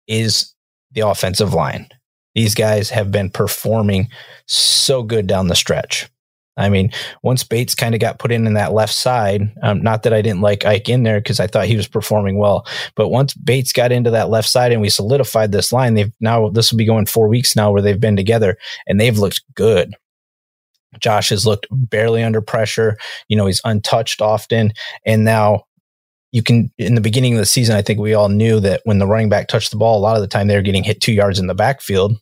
is 0.06 0.54
the 0.92 1.06
offensive 1.06 1.54
line. 1.54 1.88
These 2.34 2.54
guys 2.54 2.90
have 2.90 3.12
been 3.12 3.30
performing 3.30 4.08
so 4.46 5.02
good 5.02 5.26
down 5.26 5.48
the 5.48 5.54
stretch. 5.54 6.08
I 6.56 6.68
mean, 6.68 6.92
once 7.22 7.42
Bates 7.42 7.74
kind 7.74 7.94
of 7.94 8.00
got 8.00 8.18
put 8.18 8.30
in 8.30 8.46
in 8.46 8.54
that 8.54 8.72
left 8.72 8.94
side, 8.94 9.52
um, 9.62 9.82
not 9.82 10.04
that 10.04 10.12
I 10.12 10.22
didn't 10.22 10.40
like 10.40 10.64
Ike 10.64 10.88
in 10.88 11.02
there 11.02 11.20
because 11.20 11.40
I 11.40 11.48
thought 11.48 11.66
he 11.66 11.76
was 11.76 11.88
performing 11.88 12.38
well, 12.38 12.66
but 12.94 13.08
once 13.08 13.34
Bates 13.34 13.72
got 13.72 13.90
into 13.90 14.10
that 14.10 14.30
left 14.30 14.48
side 14.48 14.70
and 14.70 14.80
we 14.80 14.88
solidified 14.88 15.50
this 15.50 15.72
line, 15.72 15.94
they've 15.94 16.12
now 16.20 16.50
this 16.50 16.70
will 16.70 16.78
be 16.78 16.84
going 16.84 17.06
four 17.06 17.28
weeks 17.28 17.56
now 17.56 17.72
where 17.72 17.82
they've 17.82 18.00
been 18.00 18.16
together 18.16 18.56
and 18.86 19.00
they've 19.00 19.18
looked 19.18 19.42
good. 19.54 19.94
Josh 21.00 21.30
has 21.30 21.44
looked 21.44 21.66
barely 21.70 22.22
under 22.22 22.40
pressure. 22.40 22.96
You 23.26 23.36
know, 23.36 23.46
he's 23.46 23.60
untouched 23.64 24.22
often, 24.22 24.72
and 25.04 25.24
now 25.24 25.64
you 26.30 26.42
can 26.42 26.70
in 26.78 26.94
the 26.94 27.00
beginning 27.00 27.34
of 27.34 27.40
the 27.40 27.46
season, 27.46 27.74
I 27.74 27.82
think 27.82 27.98
we 27.98 28.14
all 28.14 28.28
knew 28.28 28.60
that 28.60 28.80
when 28.84 28.98
the 28.98 29.06
running 29.08 29.28
back 29.28 29.48
touched 29.48 29.72
the 29.72 29.76
ball, 29.76 29.98
a 29.98 30.00
lot 30.00 30.16
of 30.16 30.22
the 30.22 30.28
time 30.28 30.46
they 30.46 30.56
were 30.56 30.62
getting 30.62 30.84
hit 30.84 31.00
two 31.00 31.12
yards 31.12 31.40
in 31.40 31.48
the 31.48 31.54
backfield 31.54 32.16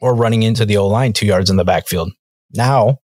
or 0.00 0.14
running 0.14 0.42
into 0.42 0.66
the 0.66 0.76
O 0.76 0.86
line 0.86 1.14
two 1.14 1.26
yards 1.26 1.48
in 1.48 1.56
the 1.56 1.64
backfield. 1.64 2.10
Now 2.52 2.98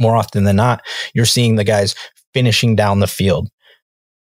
more 0.00 0.16
often 0.16 0.44
than 0.44 0.56
not, 0.56 0.82
you're 1.14 1.24
seeing 1.24 1.56
the 1.56 1.64
guys 1.64 1.94
finishing 2.32 2.76
down 2.76 3.00
the 3.00 3.06
field. 3.06 3.48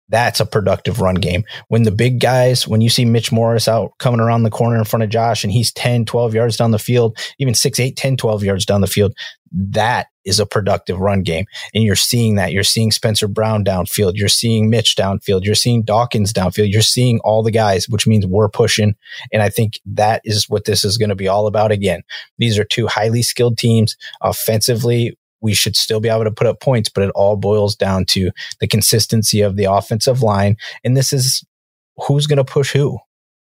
That's 0.07 0.39
a 0.39 0.45
productive 0.45 1.01
run 1.01 1.15
game. 1.15 1.45
When 1.67 1.83
the 1.83 1.91
big 1.91 2.19
guys, 2.19 2.67
when 2.67 2.79
you 2.79 2.89
see 2.89 3.05
Mitch 3.05 3.31
Morse 3.31 3.67
out 3.67 3.93
coming 3.97 4.19
around 4.19 4.43
the 4.43 4.51
corner 4.51 4.77
in 4.77 4.83
front 4.83 5.03
of 5.03 5.09
Josh 5.09 5.43
and 5.43 5.51
he's 5.51 5.73
10, 5.73 6.05
12 6.05 6.35
yards 6.35 6.57
down 6.57 6.71
the 6.71 6.79
field, 6.79 7.17
even 7.39 7.55
6, 7.55 7.79
8, 7.79 7.97
10, 7.97 8.17
12 8.17 8.43
yards 8.43 8.65
down 8.65 8.81
the 8.81 8.87
field, 8.87 9.13
that 9.51 10.07
is 10.23 10.39
a 10.39 10.45
productive 10.45 10.99
run 10.99 11.23
game. 11.23 11.45
And 11.73 11.83
you're 11.83 11.95
seeing 11.95 12.35
that. 12.35 12.51
You're 12.51 12.63
seeing 12.63 12.91
Spencer 12.91 13.27
Brown 13.27 13.63
downfield. 13.63 14.13
You're 14.15 14.27
seeing 14.27 14.69
Mitch 14.69 14.95
downfield. 14.95 15.43
You're 15.43 15.55
seeing 15.55 15.83
Dawkins 15.83 16.33
downfield. 16.33 16.71
You're 16.71 16.81
seeing 16.81 17.19
all 17.23 17.41
the 17.41 17.51
guys, 17.51 17.89
which 17.89 18.05
means 18.05 18.27
we're 18.27 18.49
pushing. 18.49 18.95
And 19.31 19.41
I 19.41 19.49
think 19.49 19.79
that 19.85 20.21
is 20.23 20.49
what 20.49 20.65
this 20.65 20.83
is 20.83 20.97
going 20.97 21.09
to 21.09 21.15
be 21.15 21.27
all 21.27 21.47
about 21.47 21.71
again. 21.71 22.03
These 22.37 22.59
are 22.59 22.63
two 22.63 22.85
highly 22.87 23.23
skilled 23.23 23.57
teams. 23.57 23.95
Offensively, 24.21 25.17
we 25.45 25.53
should 25.53 25.75
still 25.75 25.99
be 25.99 26.09
able 26.09 26.23
to 26.23 26.31
put 26.31 26.47
up 26.47 26.59
points, 26.59 26.89
but 26.89 27.03
it 27.03 27.11
all 27.11 27.37
boils 27.37 27.75
down 27.75 28.03
to 28.03 28.31
the 28.59 28.67
consistency 28.67 29.41
of 29.41 29.55
the 29.55 29.65
offensive 29.65 30.23
line. 30.23 30.57
And 30.83 30.97
this 30.97 31.13
is 31.13 31.45
who's 31.97 32.25
going 32.25 32.37
to 32.37 32.43
push 32.43 32.73
who. 32.73 32.97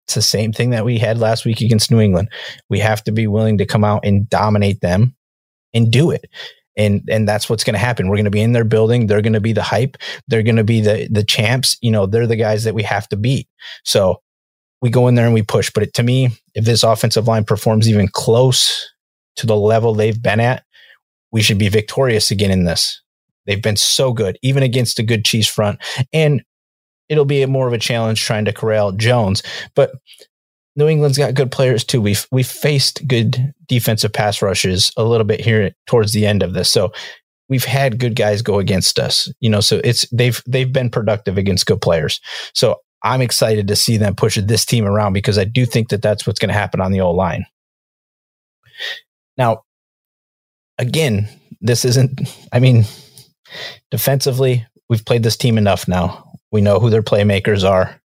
It's 0.05 0.13
the 0.13 0.21
same 0.21 0.53
thing 0.53 0.69
that 0.69 0.85
we 0.85 0.99
had 0.99 1.17
last 1.17 1.45
week 1.45 1.61
against 1.61 1.89
New 1.89 1.99
England. 1.99 2.29
We 2.69 2.77
have 2.77 3.03
to 3.05 3.11
be 3.11 3.25
willing 3.25 3.57
to 3.57 3.65
come 3.65 3.83
out 3.83 4.05
and 4.05 4.29
dominate 4.29 4.81
them 4.81 5.15
and 5.73 5.91
do 5.91 6.11
it. 6.11 6.29
And 6.77 7.01
and 7.09 7.27
that's 7.27 7.49
what's 7.49 7.63
going 7.63 7.73
to 7.73 7.79
happen. 7.79 8.07
We're 8.07 8.17
going 8.17 8.25
to 8.25 8.31
be 8.31 8.41
in 8.41 8.53
their 8.53 8.63
building. 8.63 9.07
They're 9.07 9.23
going 9.23 9.33
to 9.33 9.41
be 9.41 9.53
the 9.53 9.63
hype. 9.63 9.97
They're 10.27 10.43
going 10.43 10.57
to 10.57 10.63
be 10.63 10.79
the 10.79 11.07
the 11.11 11.23
champs. 11.23 11.75
You 11.81 11.89
know, 11.89 12.05
they're 12.05 12.27
the 12.27 12.35
guys 12.35 12.65
that 12.65 12.75
we 12.75 12.83
have 12.83 13.09
to 13.09 13.17
beat. 13.17 13.47
So 13.83 14.21
we 14.79 14.91
go 14.91 15.07
in 15.07 15.15
there 15.15 15.25
and 15.25 15.33
we 15.33 15.41
push. 15.41 15.71
But 15.71 15.83
it, 15.83 15.93
to 15.95 16.03
me, 16.03 16.29
if 16.53 16.65
this 16.65 16.83
offensive 16.83 17.27
line 17.27 17.45
performs 17.45 17.89
even 17.89 18.07
close 18.07 18.87
to 19.37 19.47
the 19.47 19.55
level 19.55 19.93
they've 19.93 20.21
been 20.21 20.39
at, 20.39 20.63
we 21.31 21.41
should 21.41 21.57
be 21.57 21.69
victorious 21.69 22.31
again 22.31 22.51
in 22.51 22.65
this. 22.65 23.01
They've 23.45 23.61
been 23.61 23.77
so 23.77 24.13
good, 24.13 24.37
even 24.41 24.63
against 24.63 24.99
a 24.99 25.03
good 25.03 25.25
Chiefs 25.25 25.47
front. 25.47 25.79
And 26.13 26.43
it'll 27.07 27.25
be 27.25 27.45
more 27.45 27.67
of 27.67 27.73
a 27.73 27.79
challenge 27.79 28.21
trying 28.23 28.45
to 28.45 28.53
corral 28.53 28.91
Jones. 28.91 29.41
But 29.75 29.91
New 30.75 30.87
England's 30.87 31.17
got 31.17 31.33
good 31.33 31.51
players 31.51 31.83
too. 31.83 32.01
We've 32.01 32.25
we 32.31 32.43
faced 32.43 33.07
good 33.07 33.53
defensive 33.67 34.13
pass 34.13 34.41
rushes 34.41 34.91
a 34.95 35.03
little 35.03 35.25
bit 35.25 35.41
here 35.41 35.71
towards 35.87 36.13
the 36.13 36.25
end 36.25 36.43
of 36.43 36.53
this. 36.53 36.69
So 36.69 36.93
we've 37.49 37.65
had 37.65 37.99
good 37.99 38.15
guys 38.15 38.41
go 38.41 38.59
against 38.59 38.99
us. 38.99 39.31
You 39.39 39.49
know, 39.49 39.61
so 39.61 39.81
it's 39.83 40.07
they've 40.11 40.41
they've 40.47 40.71
been 40.71 40.89
productive 40.89 41.37
against 41.37 41.65
good 41.65 41.81
players. 41.81 42.21
So 42.53 42.77
I'm 43.03 43.21
excited 43.21 43.67
to 43.67 43.75
see 43.75 43.97
them 43.97 44.15
push 44.15 44.37
this 44.37 44.65
team 44.65 44.85
around 44.85 45.13
because 45.13 45.37
I 45.37 45.43
do 45.43 45.65
think 45.65 45.89
that 45.89 46.01
that's 46.01 46.27
what's 46.27 46.39
going 46.39 46.49
to 46.49 46.53
happen 46.53 46.81
on 46.81 46.91
the 46.91 47.01
old 47.01 47.15
line. 47.15 47.45
Now, 49.37 49.63
again, 50.79 51.29
this 51.61 51.85
isn't, 51.85 52.21
I 52.51 52.59
mean, 52.59 52.85
defensively, 53.91 54.65
we've 54.89 55.05
played 55.05 55.21
this 55.21 55.37
team 55.37 55.57
enough 55.57 55.87
now. 55.87 56.25
We 56.51 56.61
know 56.61 56.79
who 56.79 56.89
their 56.89 57.03
playmakers 57.03 57.69
are. 57.69 58.01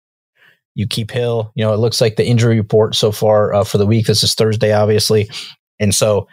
You 0.74 0.86
keep 0.86 1.10
Hill, 1.10 1.52
you 1.54 1.62
know, 1.62 1.74
it 1.74 1.78
looks 1.78 2.00
like 2.00 2.16
the 2.16 2.26
injury 2.26 2.56
report 2.56 2.94
so 2.94 3.12
far 3.12 3.52
uh, 3.52 3.62
for 3.62 3.76
the 3.76 3.86
week. 3.86 4.06
This 4.06 4.22
is 4.22 4.34
Thursday, 4.34 4.72
obviously. 4.72 5.30
And 5.78 5.94
so 5.94 6.28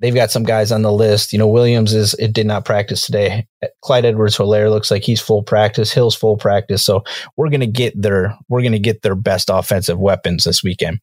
they've 0.00 0.14
got 0.14 0.30
some 0.30 0.44
guys 0.44 0.72
on 0.72 0.80
the 0.80 0.90
list. 0.90 1.32
You 1.34 1.38
know, 1.38 1.46
Williams 1.46 1.92
is, 1.92 2.14
it 2.14 2.32
did 2.32 2.46
not 2.46 2.64
practice 2.64 3.04
today. 3.04 3.46
Clyde 3.82 4.06
Edwards 4.06 4.38
Helaire 4.38 4.70
looks 4.70 4.90
like 4.90 5.04
he's 5.04 5.20
full 5.20 5.42
practice. 5.42 5.92
Hill's 5.92 6.16
full 6.16 6.38
practice. 6.38 6.82
So 6.82 7.04
we're 7.36 7.50
going 7.50 7.60
to 7.60 7.66
get 7.66 8.00
their, 8.00 8.34
we're 8.48 8.62
going 8.62 8.72
to 8.72 8.78
get 8.78 9.02
their 9.02 9.14
best 9.14 9.50
offensive 9.52 9.98
weapons 9.98 10.44
this 10.44 10.62
weekend. 10.64 11.00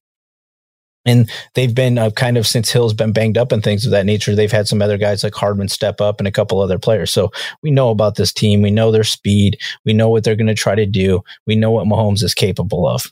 And 1.05 1.29
they've 1.55 1.73
been 1.73 1.97
uh, 1.97 2.11
kind 2.11 2.37
of 2.37 2.45
since 2.45 2.69
Hill's 2.69 2.93
been 2.93 3.11
banged 3.11 3.37
up 3.37 3.51
and 3.51 3.63
things 3.63 3.85
of 3.85 3.91
that 3.91 4.05
nature. 4.05 4.35
They've 4.35 4.51
had 4.51 4.67
some 4.67 4.81
other 4.81 4.97
guys 4.97 5.23
like 5.23 5.33
Hardman 5.33 5.67
step 5.67 5.99
up 5.99 6.19
and 6.19 6.27
a 6.27 6.31
couple 6.31 6.59
other 6.59 6.77
players. 6.77 7.11
So 7.11 7.31
we 7.63 7.71
know 7.71 7.89
about 7.89 8.15
this 8.15 8.31
team. 8.31 8.61
We 8.61 8.69
know 8.69 8.91
their 8.91 9.03
speed. 9.03 9.57
We 9.83 9.93
know 9.93 10.09
what 10.09 10.23
they're 10.23 10.35
going 10.35 10.47
to 10.47 10.53
try 10.53 10.75
to 10.75 10.85
do. 10.85 11.21
We 11.47 11.55
know 11.55 11.71
what 11.71 11.87
Mahomes 11.87 12.23
is 12.23 12.35
capable 12.35 12.87
of. 12.87 13.11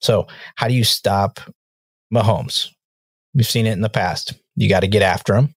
So 0.00 0.26
how 0.56 0.66
do 0.66 0.74
you 0.74 0.84
stop 0.84 1.40
Mahomes? 2.12 2.68
We've 3.32 3.46
seen 3.46 3.66
it 3.66 3.72
in 3.72 3.80
the 3.80 3.88
past. 3.88 4.34
You 4.56 4.68
got 4.68 4.80
to 4.80 4.88
get 4.88 5.02
after 5.02 5.36
him. 5.36 5.54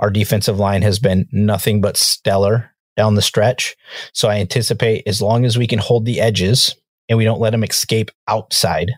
Our 0.00 0.10
defensive 0.10 0.58
line 0.58 0.82
has 0.82 0.98
been 0.98 1.28
nothing 1.30 1.80
but 1.80 1.96
stellar 1.96 2.74
down 2.96 3.14
the 3.14 3.22
stretch. 3.22 3.76
So 4.12 4.28
I 4.28 4.38
anticipate 4.38 5.04
as 5.06 5.22
long 5.22 5.44
as 5.44 5.56
we 5.56 5.68
can 5.68 5.78
hold 5.78 6.04
the 6.04 6.20
edges 6.20 6.74
and 7.08 7.16
we 7.16 7.24
don't 7.24 7.40
let 7.40 7.54
him 7.54 7.64
escape 7.64 8.10
outside 8.26 8.92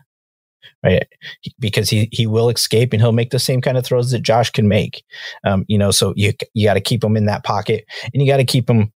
right? 0.83 1.07
Because 1.59 1.89
he 1.89 2.09
he 2.11 2.27
will 2.27 2.49
escape 2.49 2.93
and 2.93 3.01
he'll 3.01 3.11
make 3.11 3.31
the 3.31 3.39
same 3.39 3.61
kind 3.61 3.77
of 3.77 3.85
throws 3.85 4.11
that 4.11 4.21
Josh 4.21 4.49
can 4.49 4.67
make. 4.67 5.03
Um, 5.43 5.65
you 5.67 5.77
know, 5.77 5.91
so 5.91 6.13
you 6.15 6.33
you 6.53 6.67
got 6.67 6.75
to 6.75 6.81
keep 6.81 7.03
him 7.03 7.17
in 7.17 7.25
that 7.25 7.43
pocket 7.43 7.85
and 8.13 8.21
you 8.21 8.27
got 8.27 8.37
to 8.37 8.45
keep 8.45 8.69
him 8.69 8.91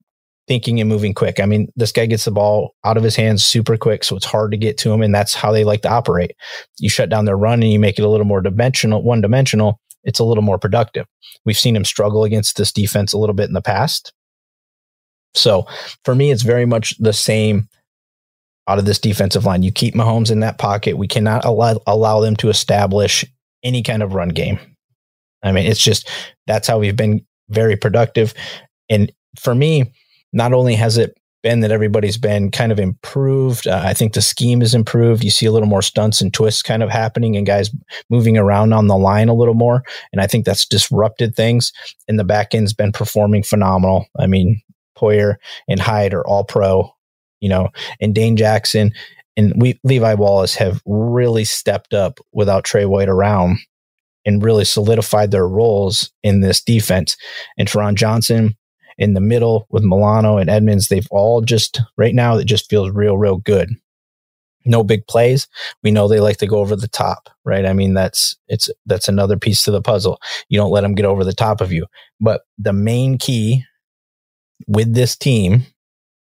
thinking 0.48 0.80
and 0.80 0.88
moving 0.88 1.12
quick. 1.12 1.40
I 1.40 1.46
mean, 1.46 1.68
this 1.76 1.92
guy 1.92 2.06
gets 2.06 2.24
the 2.24 2.30
ball 2.30 2.74
out 2.84 2.96
of 2.96 3.02
his 3.02 3.16
hands 3.16 3.44
super 3.44 3.76
quick, 3.76 4.04
so 4.04 4.16
it's 4.16 4.26
hard 4.26 4.52
to 4.52 4.56
get 4.56 4.78
to 4.78 4.92
him, 4.92 5.02
and 5.02 5.14
that's 5.14 5.34
how 5.34 5.52
they 5.52 5.64
like 5.64 5.82
to 5.82 5.90
operate. 5.90 6.32
You 6.78 6.88
shut 6.88 7.08
down 7.08 7.24
their 7.24 7.36
run 7.36 7.62
and 7.62 7.72
you 7.72 7.80
make 7.80 7.98
it 7.98 8.04
a 8.04 8.08
little 8.08 8.26
more 8.26 8.40
dimensional, 8.40 9.02
one 9.02 9.20
dimensional. 9.20 9.80
It's 10.04 10.20
a 10.20 10.24
little 10.24 10.42
more 10.42 10.58
productive. 10.58 11.06
We've 11.44 11.58
seen 11.58 11.74
him 11.74 11.84
struggle 11.84 12.22
against 12.22 12.56
this 12.56 12.72
defense 12.72 13.12
a 13.12 13.18
little 13.18 13.34
bit 13.34 13.48
in 13.48 13.54
the 13.54 13.62
past. 13.62 14.12
So 15.34 15.66
for 16.04 16.14
me, 16.14 16.30
it's 16.30 16.42
very 16.42 16.64
much 16.64 16.96
the 16.98 17.12
same 17.12 17.68
out 18.68 18.78
of 18.78 18.84
this 18.84 18.98
defensive 18.98 19.44
line. 19.44 19.62
You 19.62 19.72
keep 19.72 19.94
Mahomes 19.94 20.30
in 20.30 20.40
that 20.40 20.58
pocket. 20.58 20.98
We 20.98 21.08
cannot 21.08 21.44
allow, 21.44 21.80
allow 21.86 22.20
them 22.20 22.36
to 22.36 22.48
establish 22.48 23.24
any 23.62 23.82
kind 23.82 24.02
of 24.02 24.14
run 24.14 24.30
game. 24.30 24.58
I 25.42 25.52
mean, 25.52 25.66
it's 25.66 25.82
just 25.82 26.08
that's 26.46 26.66
how 26.66 26.78
we've 26.78 26.96
been 26.96 27.24
very 27.50 27.76
productive. 27.76 28.34
And 28.88 29.12
for 29.38 29.54
me, 29.54 29.92
not 30.32 30.52
only 30.52 30.74
has 30.74 30.98
it 30.98 31.16
been 31.46 31.60
that 31.60 31.70
everybody's 31.70 32.18
been 32.18 32.50
kind 32.50 32.72
of 32.72 32.80
improved. 32.80 33.68
Uh, 33.68 33.80
I 33.84 33.94
think 33.94 34.14
the 34.14 34.20
scheme 34.20 34.62
is 34.62 34.74
improved. 34.74 35.22
You 35.22 35.30
see 35.30 35.46
a 35.46 35.52
little 35.52 35.68
more 35.68 35.80
stunts 35.80 36.20
and 36.20 36.34
twists 36.34 36.60
kind 36.60 36.82
of 36.82 36.90
happening 36.90 37.36
and 37.36 37.46
guys 37.46 37.70
moving 38.10 38.36
around 38.36 38.72
on 38.72 38.88
the 38.88 38.96
line 38.96 39.28
a 39.28 39.34
little 39.34 39.54
more. 39.54 39.84
And 40.10 40.20
I 40.20 40.26
think 40.26 40.44
that's 40.44 40.66
disrupted 40.66 41.36
things. 41.36 41.72
And 42.08 42.18
the 42.18 42.24
back 42.24 42.52
end's 42.52 42.72
been 42.72 42.90
performing 42.90 43.44
phenomenal. 43.44 44.06
I 44.18 44.26
mean, 44.26 44.60
Poyer 44.98 45.36
and 45.68 45.78
Hyde 45.78 46.14
are 46.14 46.26
all 46.26 46.42
pro, 46.42 46.92
you 47.40 47.48
know, 47.48 47.68
and 48.00 48.14
Dane 48.14 48.36
Jackson 48.36 48.92
and 49.36 49.52
we, 49.56 49.78
Levi 49.84 50.14
Wallace 50.14 50.54
have 50.54 50.82
really 50.86 51.44
stepped 51.44 51.92
up 51.92 52.18
without 52.32 52.64
Trey 52.64 52.86
White 52.86 53.08
around 53.08 53.58
and 54.24 54.42
really 54.42 54.64
solidified 54.64 55.30
their 55.30 55.46
roles 55.46 56.10
in 56.22 56.40
this 56.40 56.62
defense. 56.62 57.16
And 57.58 57.68
Taron 57.68 57.94
Johnson, 57.94 58.56
in 58.98 59.12
the 59.12 59.20
middle 59.20 59.66
with 59.70 59.84
Milano 59.84 60.38
and 60.38 60.48
Edmunds, 60.48 60.88
they've 60.88 61.06
all 61.10 61.42
just 61.42 61.80
right 61.98 62.14
now 62.14 62.38
it 62.38 62.44
just 62.44 62.70
feels 62.70 62.90
real, 62.90 63.18
real 63.18 63.36
good. 63.36 63.70
No 64.64 64.82
big 64.82 65.06
plays. 65.06 65.46
We 65.84 65.92
know 65.92 66.08
they 66.08 66.18
like 66.18 66.38
to 66.38 66.46
go 66.46 66.58
over 66.58 66.74
the 66.74 66.88
top, 66.88 67.28
right? 67.44 67.64
I 67.64 67.72
mean, 67.72 67.94
that's 67.94 68.34
it's 68.48 68.68
that's 68.84 69.06
another 69.06 69.36
piece 69.36 69.62
to 69.62 69.70
the 69.70 69.82
puzzle. 69.82 70.18
You 70.48 70.58
don't 70.58 70.72
let 70.72 70.80
them 70.80 70.96
get 70.96 71.04
over 71.04 71.22
the 71.22 71.32
top 71.32 71.60
of 71.60 71.70
you. 71.70 71.86
But 72.20 72.40
the 72.58 72.72
main 72.72 73.16
key 73.16 73.64
with 74.66 74.92
this 74.92 75.16
team, 75.16 75.66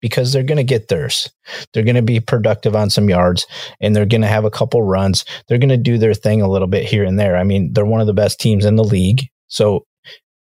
because 0.04 0.34
they're 0.34 0.42
going 0.42 0.58
to 0.58 0.62
get 0.62 0.88
theirs, 0.88 1.30
they're 1.72 1.82
going 1.82 1.94
to 1.96 2.02
be 2.02 2.20
productive 2.20 2.76
on 2.76 2.90
some 2.90 3.08
yards, 3.08 3.46
and 3.80 3.96
they're 3.96 4.04
going 4.04 4.20
to 4.20 4.26
have 4.26 4.44
a 4.44 4.50
couple 4.50 4.82
runs. 4.82 5.24
They're 5.48 5.56
going 5.56 5.70
to 5.70 5.78
do 5.78 5.96
their 5.96 6.12
thing 6.12 6.42
a 6.42 6.46
little 6.46 6.68
bit 6.68 6.84
here 6.84 7.04
and 7.04 7.18
there. 7.18 7.38
I 7.38 7.42
mean, 7.42 7.72
they're 7.72 7.86
one 7.86 8.02
of 8.02 8.06
the 8.06 8.12
best 8.12 8.38
teams 8.38 8.66
in 8.66 8.76
the 8.76 8.84
league. 8.84 9.30
So 9.48 9.86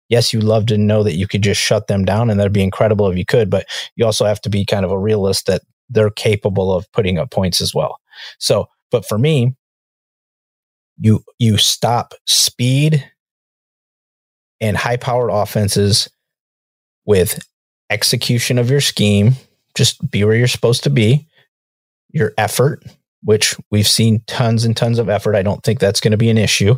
yes, 0.08 0.32
you 0.32 0.40
love 0.40 0.66
to 0.66 0.76
know 0.76 1.04
that 1.04 1.14
you 1.14 1.28
could 1.28 1.42
just 1.42 1.60
shut 1.60 1.86
them 1.86 2.04
down 2.04 2.28
and 2.28 2.40
that'd 2.40 2.52
be 2.52 2.64
incredible 2.64 3.08
if 3.08 3.16
you 3.16 3.24
could, 3.24 3.50
but 3.50 3.66
you 3.94 4.04
also 4.04 4.24
have 4.24 4.40
to 4.40 4.50
be 4.50 4.64
kind 4.64 4.84
of 4.84 4.90
a 4.90 4.98
realist 4.98 5.46
that 5.46 5.62
they're 5.88 6.10
capable 6.10 6.74
of 6.74 6.90
putting 6.90 7.18
up 7.18 7.30
points 7.30 7.60
as 7.60 7.72
well. 7.72 8.00
So, 8.40 8.66
but 8.90 9.06
for 9.06 9.16
me, 9.16 9.54
you 10.98 11.22
you 11.38 11.56
stop 11.56 12.14
speed 12.26 13.08
and 14.60 14.76
high 14.76 14.96
powered 14.96 15.30
offenses 15.30 16.08
with 17.04 17.38
execution 17.92 18.58
of 18.58 18.70
your 18.70 18.80
scheme, 18.80 19.34
just 19.74 20.10
be 20.10 20.24
where 20.24 20.36
you're 20.36 20.46
supposed 20.46 20.84
to 20.84 20.90
be, 20.90 21.26
your 22.10 22.32
effort, 22.38 22.84
which 23.22 23.56
we've 23.70 23.88
seen 23.88 24.22
tons 24.26 24.64
and 24.64 24.76
tons 24.76 24.98
of 24.98 25.08
effort. 25.08 25.34
I 25.34 25.42
don't 25.42 25.62
think 25.62 25.78
that's 25.78 26.00
going 26.00 26.12
to 26.12 26.16
be 26.16 26.30
an 26.30 26.38
issue. 26.38 26.76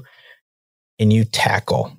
And 0.98 1.12
you 1.12 1.24
tackle 1.24 1.92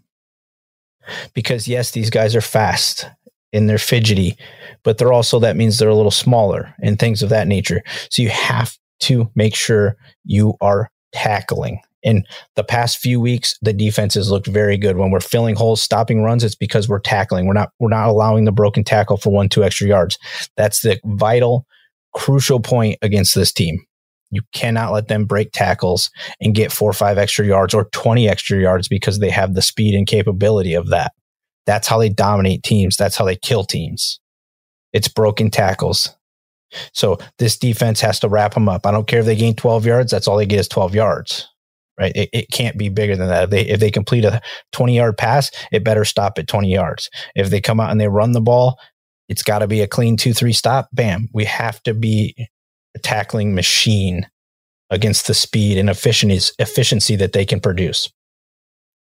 because 1.34 1.68
yes, 1.68 1.92
these 1.92 2.10
guys 2.10 2.36
are 2.36 2.42
fast 2.42 3.08
and 3.52 3.70
they're 3.70 3.78
fidgety, 3.78 4.38
but 4.84 4.98
they're 4.98 5.14
also, 5.14 5.40
that 5.40 5.56
means 5.56 5.78
they're 5.78 5.90
a 5.90 5.96
little 5.96 6.12
smaller 6.12 6.74
and 6.82 6.98
things 6.98 7.22
of 7.22 7.30
that 7.30 7.48
nature. 7.48 7.84
So 8.10 8.22
you 8.22 8.30
have 8.30 8.78
to 9.02 9.30
make 9.36 9.56
sure 9.56 9.98
you 10.24 10.56
are 10.62 10.90
tackling. 11.12 11.82
In 12.06 12.24
the 12.56 12.64
past 12.64 13.00
few 13.00 13.20
weeks, 13.20 13.58
the 13.62 13.74
defense 13.74 14.14
has 14.14 14.32
looked 14.32 14.48
very 14.48 14.78
good. 14.78 14.96
When 14.96 15.12
we're 15.12 15.20
filling 15.20 15.56
holes, 15.56 15.82
stopping 15.82 16.22
runs, 16.22 16.44
it's 16.44 16.56
because 16.56 16.88
we're 16.88 17.00
tackling. 17.00 17.48
We're 17.48 17.54
not 17.54 17.72
we're 17.80 17.90
not 17.90 18.08
allowing 18.08 18.46
the 18.46 18.54
broken 18.54 18.86
tackle 18.86 19.18
for 19.18 19.34
one, 19.34 19.50
two 19.50 19.64
extra 19.64 19.88
yards. 19.88 20.18
That's 20.56 20.82
the 20.82 21.00
vital, 21.04 21.66
crucial 22.14 22.62
point 22.62 22.98
against 23.02 23.36
this 23.36 23.52
team. 23.52 23.84
You 24.32 24.42
cannot 24.54 24.94
let 24.94 25.08
them 25.08 25.26
break 25.26 25.52
tackles 25.52 26.10
and 26.40 26.56
get 26.56 26.72
four 26.72 26.90
or 26.90 26.94
five 26.94 27.18
extra 27.18 27.46
yards 27.46 27.74
or 27.74 27.86
20 27.86 28.30
extra 28.30 28.60
yards 28.60 28.88
because 28.88 29.20
they 29.20 29.30
have 29.30 29.54
the 29.54 29.62
speed 29.62 29.96
and 29.96 30.08
capability 30.08 30.74
of 30.74 30.90
that. 30.90 31.12
That's 31.66 31.88
how 31.88 31.98
they 31.98 32.10
dominate 32.10 32.64
teams. 32.64 32.98
That's 32.98 33.18
how 33.18 33.26
they 33.26 33.36
kill 33.36 33.64
teams. 33.64 34.20
It's 34.94 35.08
broken 35.08 35.52
tackles. 35.52 36.16
So 36.94 37.18
this 37.38 37.58
defense 37.58 38.02
has 38.02 38.20
to 38.20 38.30
wrap 38.30 38.54
them 38.54 38.70
up. 38.70 38.86
I 38.86 38.92
don't 38.92 39.08
care 39.08 39.20
if 39.20 39.26
they 39.26 39.36
gain 39.36 39.56
12 39.56 39.86
yards. 39.86 40.12
That's 40.12 40.28
all 40.28 40.38
they 40.38 40.46
get 40.46 40.60
is 40.60 40.68
12 40.68 40.96
yards, 40.96 41.48
right? 42.00 42.16
It, 42.16 42.30
it 42.34 42.52
can't 42.52 42.78
be 42.78 42.90
bigger 42.90 43.16
than 43.16 43.28
that. 43.28 43.46
If 43.46 43.50
they, 43.50 43.62
if 43.62 43.80
they 43.80 43.92
complete 43.92 44.26
a 44.26 44.42
20 44.72 44.96
yard 44.96 45.18
pass, 45.18 45.52
it 45.72 45.84
better 45.84 46.06
stop 46.06 46.38
at 46.38 46.48
20 46.48 46.72
yards. 46.72 47.10
If 47.36 47.50
they 47.50 47.62
come 47.62 47.80
out 47.80 47.92
and 47.92 48.00
they 48.00 48.08
run 48.08 48.34
the 48.34 48.42
ball, 48.42 48.80
it's 49.28 49.44
got 49.44 49.60
to 49.60 49.68
be 49.68 49.82
a 49.82 49.88
clean 49.88 50.18
two, 50.18 50.34
three 50.34 50.54
stop. 50.54 50.90
Bam. 50.94 51.30
We 51.34 51.46
have 51.46 51.82
to 51.84 51.94
be 51.94 52.36
a 52.96 53.00
tackling 53.00 53.56
machine 53.56 54.28
against 54.90 55.28
the 55.28 55.34
speed 55.34 55.78
and 55.78 55.90
efficiency 55.90 57.16
that 57.16 57.34
they 57.34 57.46
can 57.46 57.60
produce. 57.60 58.12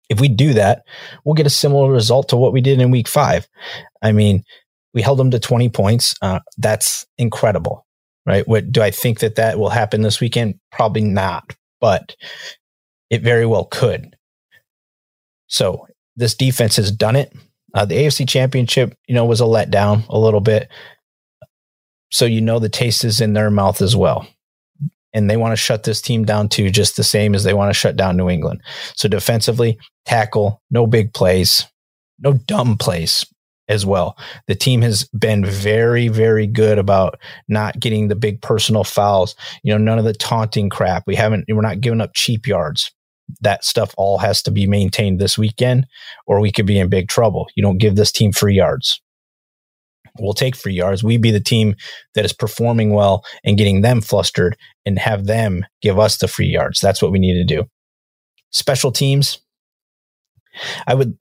If 0.09 0.21
we 0.21 0.29
do 0.29 0.55
that, 0.55 0.83
we'll 1.25 1.35
get 1.35 1.47
a 1.47 1.51
similar 1.51 1.91
result 1.91 2.29
to 2.29 2.37
what 2.37 2.53
we 2.53 2.61
did 2.61 2.81
in 2.81 2.91
week 2.91 3.09
five. 3.09 3.47
I 4.03 4.13
mean, 4.13 4.45
we 4.93 5.03
held 5.03 5.19
them 5.19 5.31
to 5.31 5.39
20 5.39 5.69
points. 5.71 6.15
Uh, 6.23 6.41
that's 6.59 7.07
incredible, 7.19 7.87
right? 8.27 8.47
What 8.47 8.71
do 8.71 8.83
I 8.83 8.91
think 8.91 9.21
that 9.21 9.37
that 9.37 9.59
will 9.59 9.71
happen 9.71 10.03
this 10.03 10.21
weekend? 10.21 10.59
Probably 10.73 11.03
not, 11.03 11.55
but 11.81 12.17
it 13.15 13.23
very 13.23 13.47
well 13.47 13.65
could. 13.65 14.17
So 15.47 15.87
this 16.17 16.35
defense 16.35 16.77
has 16.77 16.91
done 16.91 17.15
it. 17.15 17.33
Uh, 17.73 17.85
the 17.85 17.95
AFC 17.95 18.29
championship, 18.29 18.97
you 19.07 19.15
know, 19.15 19.25
was 19.25 19.41
a 19.41 19.45
letdown 19.45 20.07
a 20.09 20.19
little 20.19 20.41
bit. 20.41 20.69
So 22.11 22.25
you 22.25 22.41
know 22.41 22.59
the 22.59 22.69
taste 22.69 23.05
is 23.05 23.21
in 23.21 23.33
their 23.35 23.51
mouth 23.51 23.81
as 23.81 23.95
well. 23.95 24.27
And 25.13 25.31
they 25.31 25.37
want 25.37 25.53
to 25.53 25.57
shut 25.57 25.85
this 25.85 26.01
team 26.01 26.25
down 26.25 26.49
too, 26.49 26.71
just 26.71 26.97
the 26.97 27.05
same 27.05 27.37
as 27.37 27.45
they 27.45 27.55
want 27.55 27.71
to 27.71 27.79
shut 27.79 27.97
down 27.97 28.17
New 28.17 28.29
England. 28.29 28.63
So 28.97 29.09
defensively, 29.09 29.79
tackle, 30.07 30.61
no 30.73 30.89
big 30.89 31.15
plays, 31.15 31.65
no 32.19 32.33
dumb 32.33 32.77
plays 32.77 33.25
as 33.69 33.87
well. 33.87 34.19
The 34.49 34.57
team 34.57 34.83
has 34.83 35.05
been 35.05 35.45
very, 35.45 36.09
very 36.09 36.49
good 36.49 36.79
about 36.79 37.19
not 37.49 37.79
getting 37.79 38.09
the 38.09 38.17
big 38.17 38.43
personal 38.43 38.83
fouls. 38.83 39.37
You 39.63 39.73
know, 39.73 39.79
none 39.79 39.99
of 39.99 40.05
the 40.05 40.15
taunting 40.15 40.69
crap. 40.69 41.05
We 41.07 41.15
haven't, 41.15 41.45
we're 41.49 41.61
not 41.61 41.81
giving 41.81 42.01
up 42.01 42.15
cheap 42.15 42.47
yards. 42.47 42.91
That 43.41 43.65
stuff 43.65 43.95
all 43.97 44.19
has 44.19 44.43
to 44.43 44.51
be 44.51 44.67
maintained 44.67 45.19
this 45.19 45.39
weekend, 45.39 45.87
or 46.27 46.41
we 46.41 46.53
could 46.53 46.67
be 46.67 46.79
in 46.79 46.89
big 46.89 47.09
trouble. 47.09 47.47
You 47.55 47.63
don't 47.63 47.79
give 47.79 47.97
this 47.97 48.13
team 48.13 48.33
free 48.33 48.55
yards 48.55 49.01
we'll 50.19 50.35
take 50.35 50.57
free 50.57 50.75
yards. 50.75 51.03
We 51.03 51.17
be 51.17 51.31
the 51.31 51.41
team 51.41 51.75
that 52.15 52.25
is 52.25 52.33
performing 52.33 52.93
well 52.93 53.25
and 53.45 53.59
getting 53.59 53.81
them 53.81 54.01
flustered 54.01 54.57
and 54.87 54.99
have 54.99 55.27
them 55.27 55.65
give 55.83 55.99
us 55.99 56.19
the 56.19 56.29
free 56.29 56.47
yards. 56.47 56.81
That's 56.81 57.03
what 57.03 57.13
we 57.13 57.19
need 57.19 57.35
to 57.35 57.45
do. 57.45 57.65
Special 58.51 58.93
teams. 58.93 59.39
I 60.87 60.95
would 60.95 61.19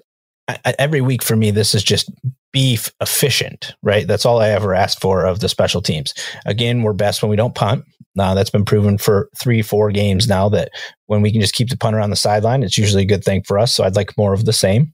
I, 0.48 0.76
every 0.78 1.02
week 1.02 1.24
for 1.24 1.36
me, 1.36 1.52
this 1.52 1.74
is 1.74 1.84
just 1.84 2.12
beef 2.52 2.92
efficient, 3.02 3.74
right? 3.82 4.06
That's 4.06 4.26
all 4.26 4.40
I 4.40 4.50
ever 4.50 4.76
asked 4.76 5.02
for 5.02 5.26
of 5.26 5.40
the 5.40 5.50
special 5.50 5.82
teams. 5.82 6.14
Again, 6.46 6.84
we're 6.84 6.94
best 6.94 7.22
when 7.22 7.30
we 7.30 7.38
don't 7.38 7.56
punt. 7.56 7.86
Now 8.16 8.34
that's 8.34 8.50
been 8.50 8.66
proven 8.66 8.98
for 8.98 9.30
three, 9.40 9.62
four 9.62 9.92
games 9.92 10.28
now 10.28 10.50
that 10.50 10.72
when 11.08 11.22
we 11.22 11.32
can 11.32 11.42
just 11.42 11.56
keep 11.56 11.70
the 11.70 11.78
punter 11.78 12.00
on 12.00 12.10
the 12.10 12.16
sideline, 12.16 12.64
it's 12.64 12.78
usually 12.78 13.04
a 13.04 13.08
good 13.08 13.24
thing 13.24 13.44
for 13.44 13.58
us. 13.58 13.74
So 13.74 13.84
I'd 13.84 13.96
like 13.96 14.18
more 14.18 14.34
of 14.34 14.46
the 14.46 14.54
same. 14.54 14.94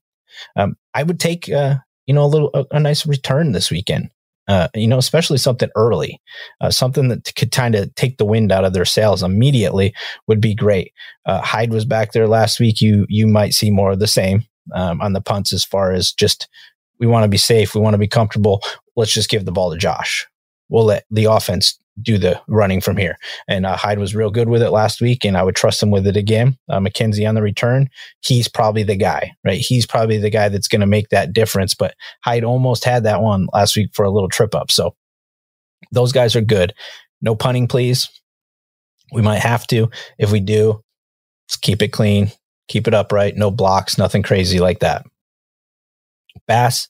Um, 0.56 0.76
I 0.94 1.04
would 1.04 1.20
take 1.20 1.50
uh, 1.50 1.76
you 2.10 2.16
know, 2.16 2.26
a 2.26 2.26
little, 2.26 2.50
a, 2.56 2.66
a 2.72 2.80
nice 2.80 3.06
return 3.06 3.52
this 3.52 3.70
weekend. 3.70 4.10
Uh, 4.48 4.68
you 4.74 4.88
know, 4.88 4.98
especially 4.98 5.38
something 5.38 5.70
early, 5.76 6.20
uh, 6.60 6.72
something 6.72 7.08
that 7.08 7.32
could 7.36 7.52
kind 7.52 7.76
of 7.76 7.94
take 7.94 8.18
the 8.18 8.26
wind 8.26 8.52
out 8.52 8.66
of 8.66 8.74
their 8.74 8.84
sails 8.84 9.22
immediately 9.22 9.94
would 10.28 10.42
be 10.42 10.56
great. 10.56 10.92
Uh, 11.28 11.40
Hyde 11.40 11.72
was 11.72 11.86
back 11.86 12.14
there 12.14 12.28
last 12.28 12.60
week. 12.60 12.82
You 12.82 13.06
you 13.10 13.28
might 13.28 13.54
see 13.54 13.70
more 13.70 13.92
of 13.92 14.00
the 14.00 14.08
same 14.08 14.44
um, 14.74 15.00
on 15.02 15.14
the 15.14 15.22
punts 15.22 15.54
as 15.54 15.64
far 15.64 15.92
as 15.92 16.12
just 16.12 16.50
we 17.00 17.06
want 17.06 17.26
to 17.26 17.30
be 17.30 17.38
safe, 17.38 17.76
we 17.76 17.82
want 17.82 17.94
to 17.94 18.00
be 18.00 18.08
comfortable. 18.08 18.64
Let's 18.96 19.14
just 19.14 19.30
give 19.30 19.46
the 19.46 19.52
ball 19.52 19.70
to 19.72 19.78
Josh. 19.78 20.26
We'll 20.68 20.86
let 20.86 21.06
the 21.12 21.26
offense 21.26 21.78
do 22.02 22.18
the 22.18 22.40
running 22.48 22.82
from 22.82 22.98
here. 22.98 23.18
And 23.48 23.66
uh, 23.66 23.76
Hyde 23.76 24.00
was 24.00 24.16
real 24.16 24.30
good 24.30 24.50
with 24.50 24.62
it 24.62 24.72
last 24.72 25.02
week, 25.02 25.26
and 25.26 25.38
I 25.38 25.44
would 25.44 25.56
trust 25.56 25.82
him 25.82 25.92
with 25.92 26.08
it 26.08 26.18
again. 26.18 26.58
Uh, 26.70 26.80
McKenzie 26.80 27.28
on 27.28 27.36
the 27.36 27.42
return, 27.42 27.90
he's 28.22 28.48
probably 28.48 28.84
the 28.84 28.96
guy, 28.96 29.32
right? 29.44 29.60
He's 29.60 29.86
probably 29.86 30.18
the 30.18 30.30
guy 30.30 30.50
that's 30.50 30.68
going 30.68 30.82
to 30.82 30.88
make 30.88 31.10
that 31.10 31.34
difference. 31.34 31.74
But 31.74 31.96
Hyde 32.24 32.44
almost 32.44 32.84
had 32.84 33.04
that 33.04 33.22
one 33.22 33.48
last 33.54 33.76
week 33.76 33.92
for 33.94 34.06
a 34.06 34.12
little 34.12 34.30
trip 34.30 34.56
up. 34.56 34.72
So 34.72 34.96
those 35.92 36.12
guys 36.12 36.36
are 36.36 36.42
good. 36.42 36.74
No 37.22 37.36
punting, 37.36 37.68
please. 37.68 38.08
We 39.12 39.22
might 39.22 39.40
have 39.40 39.66
to. 39.68 39.90
If 40.18 40.32
we 40.32 40.40
do, 40.40 40.82
let's 41.48 41.58
keep 41.58 41.82
it 41.82 41.90
clean, 41.90 42.32
keep 42.68 42.88
it 42.88 42.94
upright, 42.94 43.36
no 43.36 43.50
blocks, 43.52 43.98
nothing 43.98 44.24
crazy 44.24 44.60
like 44.60 44.80
that. 44.80 45.06
Bass, 46.48 46.88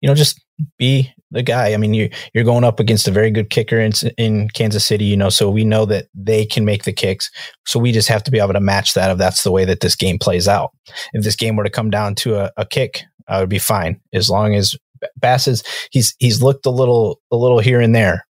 you 0.00 0.08
know, 0.08 0.14
just 0.14 0.40
be 0.78 1.12
the 1.30 1.42
guy. 1.42 1.72
I 1.72 1.76
mean, 1.76 1.94
you 1.94 2.10
you're 2.34 2.44
going 2.44 2.64
up 2.64 2.80
against 2.80 3.08
a 3.08 3.12
very 3.12 3.30
good 3.30 3.50
kicker 3.50 3.78
in 3.78 3.92
in 4.18 4.48
Kansas 4.50 4.84
City, 4.84 5.04
you 5.04 5.16
know, 5.16 5.28
so 5.28 5.50
we 5.50 5.64
know 5.64 5.84
that 5.86 6.06
they 6.14 6.44
can 6.44 6.64
make 6.64 6.84
the 6.84 6.92
kicks. 6.92 7.30
So 7.66 7.78
we 7.78 7.92
just 7.92 8.08
have 8.08 8.22
to 8.24 8.30
be 8.30 8.38
able 8.38 8.52
to 8.52 8.60
match 8.60 8.94
that 8.94 9.10
if 9.10 9.18
that's 9.18 9.42
the 9.42 9.52
way 9.52 9.64
that 9.64 9.80
this 9.80 9.96
game 9.96 10.18
plays 10.18 10.48
out. 10.48 10.70
If 11.12 11.24
this 11.24 11.36
game 11.36 11.56
were 11.56 11.64
to 11.64 11.70
come 11.70 11.90
down 11.90 12.14
to 12.16 12.36
a, 12.36 12.52
a 12.56 12.66
kick, 12.66 13.02
I 13.28 13.40
would 13.40 13.48
be 13.48 13.58
fine 13.58 14.00
as 14.12 14.28
long 14.28 14.54
as 14.54 14.76
Bass 15.16 15.48
is 15.48 15.62
he's 15.90 16.14
he's 16.18 16.42
looked 16.42 16.66
a 16.66 16.70
little 16.70 17.20
a 17.30 17.36
little 17.36 17.60
here 17.60 17.80
and 17.80 17.94
there, 17.94 18.26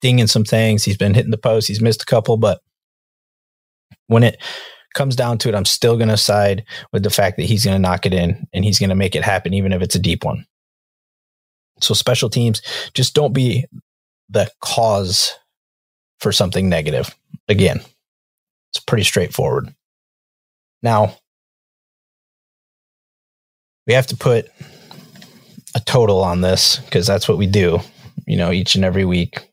dinging 0.00 0.26
some 0.26 0.44
things. 0.44 0.84
He's 0.84 0.96
been 0.96 1.14
hitting 1.14 1.30
the 1.30 1.38
post. 1.38 1.68
He's 1.68 1.82
missed 1.82 2.02
a 2.02 2.06
couple, 2.06 2.36
but 2.36 2.60
when 4.06 4.22
it 4.22 4.40
comes 4.94 5.16
down 5.16 5.38
to 5.38 5.48
it, 5.48 5.54
I'm 5.54 5.64
still 5.64 5.96
going 5.96 6.08
to 6.08 6.16
side 6.16 6.64
with 6.92 7.02
the 7.02 7.10
fact 7.10 7.36
that 7.36 7.44
he's 7.44 7.64
going 7.64 7.74
to 7.74 7.82
knock 7.82 8.06
it 8.06 8.14
in 8.14 8.46
and 8.52 8.64
he's 8.64 8.78
going 8.78 8.90
to 8.90 8.94
make 8.94 9.16
it 9.16 9.24
happen, 9.24 9.52
even 9.52 9.72
if 9.72 9.82
it's 9.82 9.96
a 9.96 10.00
deep 10.00 10.24
one. 10.24 10.46
So 11.80 11.94
special 11.94 12.30
teams, 12.30 12.62
just 12.94 13.14
don't 13.14 13.32
be 13.32 13.66
the 14.28 14.50
cause 14.60 15.34
for 16.20 16.32
something 16.32 16.68
negative. 16.68 17.14
Again, 17.48 17.80
it's 18.72 18.82
pretty 18.84 19.04
straightforward. 19.04 19.74
Now, 20.82 21.16
we 23.86 23.94
have 23.94 24.06
to 24.08 24.16
put 24.16 24.48
a 25.74 25.80
total 25.80 26.22
on 26.22 26.40
this 26.40 26.78
because 26.78 27.06
that's 27.06 27.28
what 27.28 27.38
we 27.38 27.46
do, 27.46 27.80
you 28.26 28.36
know, 28.36 28.52
each 28.52 28.74
and 28.74 28.84
every 28.84 29.04
week. 29.04 29.48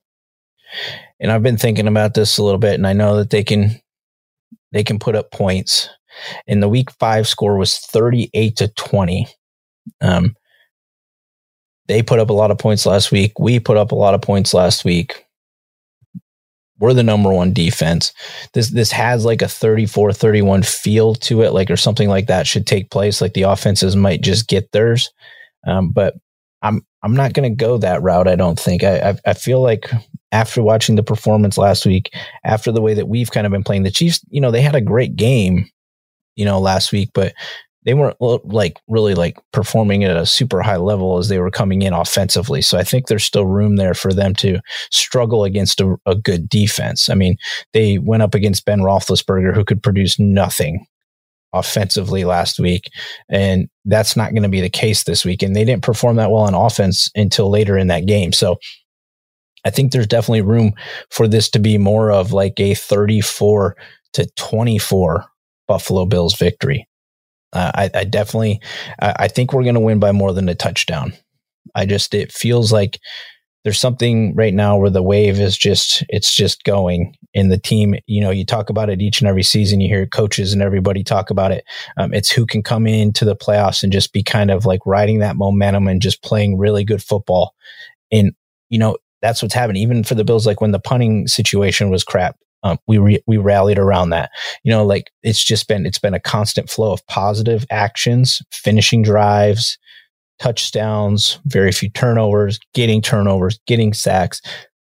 And 1.19 1.31
I've 1.31 1.43
been 1.43 1.57
thinking 1.57 1.87
about 1.87 2.13
this 2.13 2.37
a 2.37 2.43
little 2.43 2.59
bit, 2.59 2.75
and 2.75 2.87
I 2.87 2.93
know 2.93 3.17
that 3.17 3.29
they 3.29 3.43
can 3.43 3.79
they 4.71 4.83
can 4.83 4.99
put 4.99 5.15
up 5.15 5.31
points. 5.31 5.89
And 6.47 6.61
the 6.61 6.69
week 6.69 6.91
five 6.91 7.27
score 7.27 7.57
was 7.57 7.77
38 7.77 8.55
to 8.57 8.67
20. 8.69 9.27
Um, 10.01 10.35
they 11.87 12.01
put 12.01 12.19
up 12.19 12.29
a 12.29 12.33
lot 12.33 12.51
of 12.51 12.57
points 12.57 12.85
last 12.85 13.11
week. 13.11 13.39
We 13.39 13.59
put 13.59 13.77
up 13.77 13.91
a 13.91 13.95
lot 13.95 14.13
of 14.13 14.21
points 14.21 14.53
last 14.53 14.85
week. 14.85 15.25
We're 16.79 16.93
the 16.93 17.03
number 17.03 17.31
one 17.31 17.53
defense. 17.53 18.11
This 18.53 18.69
this 18.69 18.91
has 18.91 19.23
like 19.23 19.41
a 19.41 19.45
34-31 19.45 20.65
feel 20.65 21.13
to 21.15 21.43
it, 21.43 21.53
like 21.53 21.69
or 21.69 21.77
something 21.77 22.09
like 22.09 22.27
that 22.27 22.47
should 22.47 22.65
take 22.65 22.89
place. 22.89 23.21
Like 23.21 23.33
the 23.33 23.43
offenses 23.43 23.95
might 23.95 24.21
just 24.21 24.47
get 24.47 24.71
theirs. 24.71 25.11
Um, 25.67 25.91
but 25.91 26.15
I'm 26.63 26.85
I'm 27.03 27.13
not 27.13 27.33
going 27.33 27.49
to 27.49 27.55
go 27.55 27.77
that 27.77 28.01
route. 28.01 28.27
I 28.27 28.35
don't 28.35 28.59
think. 28.59 28.83
I, 28.83 29.11
I 29.11 29.15
I 29.25 29.33
feel 29.33 29.61
like 29.61 29.91
after 30.31 30.63
watching 30.63 30.95
the 30.95 31.03
performance 31.03 31.57
last 31.57 31.85
week, 31.85 32.13
after 32.43 32.71
the 32.71 32.81
way 32.81 32.93
that 32.93 33.07
we've 33.07 33.31
kind 33.31 33.45
of 33.45 33.51
been 33.51 33.63
playing, 33.63 33.83
the 33.83 33.91
Chiefs, 33.91 34.21
you 34.29 34.39
know, 34.39 34.51
they 34.51 34.61
had 34.61 34.75
a 34.75 34.81
great 34.81 35.15
game, 35.15 35.69
you 36.35 36.45
know, 36.45 36.59
last 36.59 36.91
week, 36.91 37.09
but 37.13 37.33
they 37.83 37.93
weren't 37.93 38.17
like 38.19 38.79
really 38.87 39.15
like 39.15 39.37
performing 39.51 40.03
at 40.03 40.15
a 40.15 40.25
super 40.25 40.61
high 40.61 40.77
level 40.77 41.17
as 41.17 41.29
they 41.29 41.39
were 41.39 41.49
coming 41.49 41.81
in 41.81 41.93
offensively. 41.93 42.61
So 42.61 42.77
I 42.77 42.83
think 42.83 43.07
there's 43.07 43.23
still 43.23 43.45
room 43.45 43.75
there 43.75 43.93
for 43.93 44.13
them 44.13 44.35
to 44.35 44.59
struggle 44.91 45.43
against 45.43 45.81
a, 45.81 45.97
a 46.05 46.15
good 46.15 46.47
defense. 46.47 47.09
I 47.09 47.15
mean, 47.15 47.37
they 47.73 47.97
went 47.97 48.23
up 48.23 48.35
against 48.35 48.65
Ben 48.65 48.81
Roethlisberger, 48.81 49.55
who 49.55 49.65
could 49.65 49.81
produce 49.81 50.19
nothing 50.19 50.85
offensively 51.53 52.23
last 52.23 52.59
week. 52.59 52.89
And 53.29 53.67
that's 53.85 54.15
not 54.15 54.31
going 54.31 54.43
to 54.43 54.49
be 54.49 54.61
the 54.61 54.69
case 54.69 55.03
this 55.03 55.25
week. 55.25 55.41
And 55.41 55.55
they 55.55 55.65
didn't 55.65 55.83
perform 55.83 56.15
that 56.17 56.31
well 56.31 56.43
on 56.43 56.53
offense 56.53 57.09
until 57.15 57.49
later 57.49 57.77
in 57.77 57.87
that 57.87 58.05
game. 58.05 58.31
So 58.31 58.57
I 59.65 59.69
think 59.69 59.91
there's 59.91 60.07
definitely 60.07 60.41
room 60.41 60.73
for 61.09 61.27
this 61.27 61.49
to 61.49 61.59
be 61.59 61.77
more 61.77 62.11
of 62.11 62.31
like 62.31 62.59
a 62.59 62.73
34 62.73 63.75
to 64.13 64.27
24 64.37 65.25
Buffalo 65.67 66.05
Bills 66.05 66.35
victory. 66.35 66.87
Uh, 67.53 67.71
I, 67.75 67.89
I, 67.93 68.03
definitely, 68.05 68.61
I, 69.01 69.13
I 69.19 69.27
think 69.27 69.53
we're 69.53 69.63
going 69.63 69.75
to 69.75 69.81
win 69.81 69.99
by 69.99 70.11
more 70.11 70.33
than 70.33 70.49
a 70.49 70.55
touchdown. 70.55 71.13
I 71.75 71.85
just, 71.85 72.13
it 72.13 72.31
feels 72.31 72.71
like 72.71 72.99
there's 73.63 73.79
something 73.79 74.33
right 74.35 74.53
now 74.53 74.77
where 74.77 74.89
the 74.89 75.03
wave 75.03 75.39
is 75.39 75.57
just 75.57 76.03
it's 76.09 76.33
just 76.33 76.63
going 76.63 77.15
in 77.33 77.49
the 77.49 77.57
team. 77.57 77.95
You 78.07 78.21
know 78.21 78.31
you 78.31 78.45
talk 78.45 78.69
about 78.69 78.89
it 78.89 79.01
each 79.01 79.21
and 79.21 79.27
every 79.27 79.43
season. 79.43 79.81
You 79.81 79.87
hear 79.87 80.07
coaches 80.07 80.51
and 80.53 80.61
everybody 80.61 81.03
talk 81.03 81.29
about 81.29 81.51
it. 81.51 81.63
Um, 81.97 82.13
it's 82.13 82.31
who 82.31 82.45
can 82.45 82.63
come 82.63 82.87
into 82.87 83.23
the 83.23 83.35
playoffs 83.35 83.83
and 83.83 83.93
just 83.93 84.13
be 84.13 84.23
kind 84.23 84.49
of 84.49 84.65
like 84.65 84.81
riding 84.85 85.19
that 85.19 85.35
momentum 85.35 85.87
and 85.87 86.01
just 86.01 86.23
playing 86.23 86.57
really 86.57 86.83
good 86.83 87.03
football. 87.03 87.53
And 88.11 88.33
you 88.69 88.79
know 88.79 88.97
that's 89.21 89.41
what's 89.41 89.53
happening 89.53 89.81
even 89.81 90.03
for 90.03 90.15
the 90.15 90.23
bills 90.23 90.47
like 90.47 90.61
when 90.61 90.71
the 90.71 90.79
punting 90.79 91.27
situation 91.27 91.91
was 91.91 92.03
crap 92.03 92.37
um, 92.63 92.77
we 92.87 92.97
re- 92.97 93.23
we 93.27 93.37
rallied 93.37 93.79
around 93.79 94.09
that 94.09 94.31
you 94.63 94.71
know 94.71 94.85
like 94.85 95.11
it's 95.23 95.43
just 95.43 95.67
been 95.67 95.85
it's 95.85 95.99
been 95.99 96.13
a 96.13 96.19
constant 96.19 96.69
flow 96.69 96.91
of 96.91 97.05
positive 97.07 97.65
actions 97.69 98.41
finishing 98.51 99.01
drives 99.01 99.77
touchdowns, 100.41 101.39
very 101.45 101.71
few 101.71 101.89
turnovers, 101.89 102.59
getting 102.73 103.01
turnovers, 103.01 103.59
getting 103.67 103.93
sacks. 103.93 104.41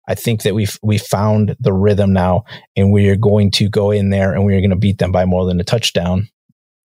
I 0.08 0.16
think 0.16 0.44
that 0.44 0.56
we've 0.56 0.80
we 0.82 0.98
found 0.98 1.56
the 1.60 1.74
rhythm 1.74 2.14
now, 2.14 2.46
and 2.76 2.92
we 2.92 3.10
are 3.10 3.18
going 3.18 3.52
to 3.52 3.70
go 3.70 3.92
in 3.92 4.10
there 4.10 4.34
and 4.34 4.46
we 4.46 4.56
are 4.56 4.62
going 4.62 4.72
to 4.72 4.76
beat 4.76 4.98
them 4.98 5.12
by 5.12 5.26
more 5.26 5.46
than 5.46 5.60
a 5.60 5.64
touchdown. 5.64 6.30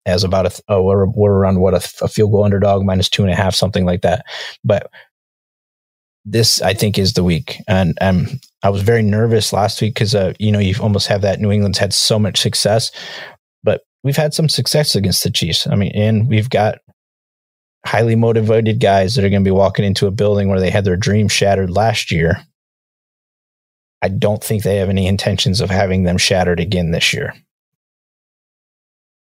As 0.05 0.23
about 0.23 0.45
a, 0.45 0.61
oh, 0.69 0.83
we're, 0.83 1.05
we're 1.07 1.33
around 1.33 1.59
what 1.59 1.73
a, 1.73 2.05
a 2.05 2.07
field 2.07 2.31
goal 2.31 2.45
underdog 2.45 2.83
minus 2.83 3.09
two 3.09 3.23
and 3.23 3.31
a 3.31 3.35
half, 3.35 3.53
something 3.53 3.85
like 3.85 4.03
that. 4.03 4.25
But 4.63 4.89
this 6.29 6.61
I 6.61 6.73
think 6.73 6.99
is 6.99 7.13
the 7.13 7.23
week, 7.23 7.61
and 7.67 7.97
um, 8.01 8.27
I 8.61 8.69
was 8.69 8.81
very 8.81 9.01
nervous 9.01 9.53
last 9.53 9.81
week 9.81 9.93
because 9.93 10.13
uh, 10.13 10.33
you 10.39 10.51
know 10.51 10.59
you 10.59 10.75
almost 10.81 11.07
have 11.07 11.21
that 11.21 11.39
New 11.39 11.51
England's 11.51 11.77
had 11.77 11.93
so 11.93 12.19
much 12.19 12.39
success, 12.41 12.91
but 13.63 13.81
we've 14.03 14.17
had 14.17 14.33
some 14.33 14.49
success 14.49 14.95
against 14.95 15.23
the 15.23 15.31
Chiefs. 15.31 15.65
I 15.67 15.75
mean, 15.75 15.91
and 15.95 16.27
we've 16.27 16.49
got 16.49 16.79
highly 17.85 18.15
motivated 18.15 18.81
guys 18.81 19.15
that 19.15 19.23
are 19.23 19.29
going 19.29 19.43
to 19.43 19.47
be 19.47 19.51
walking 19.51 19.85
into 19.85 20.07
a 20.07 20.11
building 20.11 20.49
where 20.49 20.59
they 20.59 20.69
had 20.69 20.83
their 20.83 20.97
dream 20.97 21.29
shattered 21.29 21.69
last 21.69 22.11
year. 22.11 22.43
I 24.01 24.09
don't 24.09 24.43
think 24.43 24.63
they 24.63 24.75
have 24.77 24.89
any 24.89 25.07
intentions 25.07 25.61
of 25.61 25.69
having 25.69 26.03
them 26.03 26.17
shattered 26.17 26.59
again 26.59 26.91
this 26.91 27.13
year. 27.13 27.33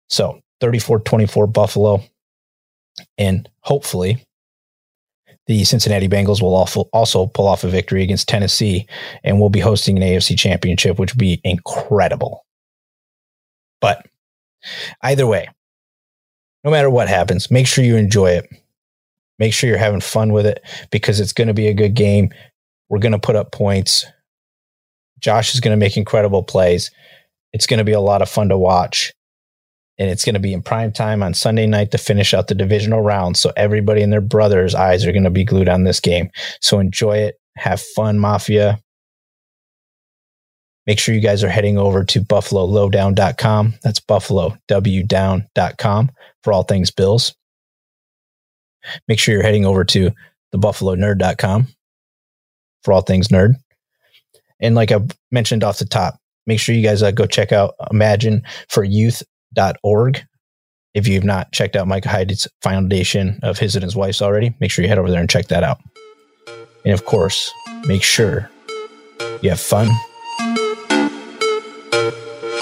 So 0.08 0.40
34 0.60 1.00
24 1.00 1.46
Buffalo. 1.46 2.02
And 3.18 3.48
hopefully 3.60 4.25
the 5.46 5.64
Cincinnati 5.64 6.08
Bengals 6.08 6.42
will 6.42 6.54
also 6.92 7.26
pull 7.26 7.46
off 7.46 7.64
a 7.64 7.68
victory 7.68 8.02
against 8.02 8.28
Tennessee 8.28 8.86
and 9.22 9.38
we'll 9.38 9.48
be 9.48 9.60
hosting 9.60 9.96
an 9.96 10.02
AFC 10.02 10.36
championship, 10.36 10.98
which 10.98 11.12
would 11.12 11.18
be 11.18 11.40
incredible. 11.44 12.44
But 13.80 14.06
either 15.02 15.26
way, 15.26 15.48
no 16.64 16.70
matter 16.70 16.90
what 16.90 17.08
happens, 17.08 17.50
make 17.50 17.66
sure 17.68 17.84
you 17.84 17.96
enjoy 17.96 18.30
it. 18.30 18.48
Make 19.38 19.52
sure 19.52 19.68
you're 19.68 19.78
having 19.78 20.00
fun 20.00 20.32
with 20.32 20.46
it 20.46 20.64
because 20.90 21.20
it's 21.20 21.32
going 21.32 21.48
to 21.48 21.54
be 21.54 21.68
a 21.68 21.74
good 21.74 21.94
game. 21.94 22.30
We're 22.88 22.98
going 22.98 23.12
to 23.12 23.18
put 23.18 23.36
up 23.36 23.52
points. 23.52 24.04
Josh 25.20 25.54
is 25.54 25.60
going 25.60 25.78
to 25.78 25.84
make 25.84 25.96
incredible 25.96 26.42
plays. 26.42 26.90
It's 27.52 27.66
going 27.66 27.78
to 27.78 27.84
be 27.84 27.92
a 27.92 28.00
lot 28.00 28.22
of 28.22 28.28
fun 28.28 28.48
to 28.48 28.58
watch. 28.58 29.12
And 29.98 30.10
it's 30.10 30.24
going 30.24 30.34
to 30.34 30.40
be 30.40 30.52
in 30.52 30.62
prime 30.62 30.92
time 30.92 31.22
on 31.22 31.32
Sunday 31.32 31.66
night 31.66 31.90
to 31.92 31.98
finish 31.98 32.34
out 32.34 32.48
the 32.48 32.54
divisional 32.54 33.00
round. 33.00 33.36
So 33.36 33.52
everybody 33.56 34.02
and 34.02 34.12
their 34.12 34.20
brothers' 34.20 34.74
eyes 34.74 35.06
are 35.06 35.12
going 35.12 35.24
to 35.24 35.30
be 35.30 35.44
glued 35.44 35.68
on 35.68 35.84
this 35.84 36.00
game. 36.00 36.30
So 36.60 36.78
enjoy 36.78 37.18
it. 37.18 37.36
Have 37.56 37.80
fun, 37.80 38.18
Mafia. 38.18 38.78
Make 40.86 40.98
sure 40.98 41.14
you 41.14 41.20
guys 41.20 41.42
are 41.42 41.48
heading 41.48 41.78
over 41.78 42.04
to 42.04 42.20
buffalolowdown.com. 42.20 43.74
That's 43.82 44.00
buffalowdown.com 44.00 46.10
for 46.44 46.52
all 46.52 46.62
things 46.62 46.90
Bills. 46.90 47.34
Make 49.08 49.18
sure 49.18 49.34
you're 49.34 49.42
heading 49.42 49.66
over 49.66 49.84
to 49.84 50.12
the 50.52 50.58
buffalonerd.com 50.58 51.66
for 52.84 52.92
all 52.92 53.00
things 53.00 53.28
nerd. 53.28 53.54
And 54.60 54.74
like 54.74 54.92
I 54.92 55.00
mentioned 55.32 55.64
off 55.64 55.78
the 55.78 55.86
top, 55.86 56.18
make 56.46 56.60
sure 56.60 56.74
you 56.74 56.82
guys 56.82 57.02
uh, 57.02 57.10
go 57.10 57.26
check 57.26 57.52
out 57.52 57.74
imagine 57.90 58.42
for 58.68 58.84
youth.org. 59.56 60.24
If 60.94 61.06
you've 61.06 61.24
not 61.24 61.52
checked 61.52 61.76
out 61.76 61.86
Micah 61.86 62.08
Hyde's 62.08 62.48
foundation 62.62 63.38
of 63.42 63.58
his 63.58 63.76
and 63.76 63.82
his 63.82 63.94
wife's 63.94 64.22
already, 64.22 64.54
make 64.60 64.70
sure 64.70 64.82
you 64.82 64.88
head 64.88 64.98
over 64.98 65.10
there 65.10 65.20
and 65.20 65.28
check 65.28 65.48
that 65.48 65.62
out. 65.62 65.78
And 66.84 66.94
of 66.94 67.04
course, 67.04 67.52
make 67.86 68.02
sure 68.02 68.50
you 69.42 69.50
have 69.50 69.60
fun 69.60 69.88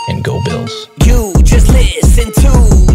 and 0.08 0.24
go 0.24 0.42
Bills. 0.44 0.88
You 1.04 1.32
just 1.44 1.68
listen 1.68 2.26
to 2.26 2.50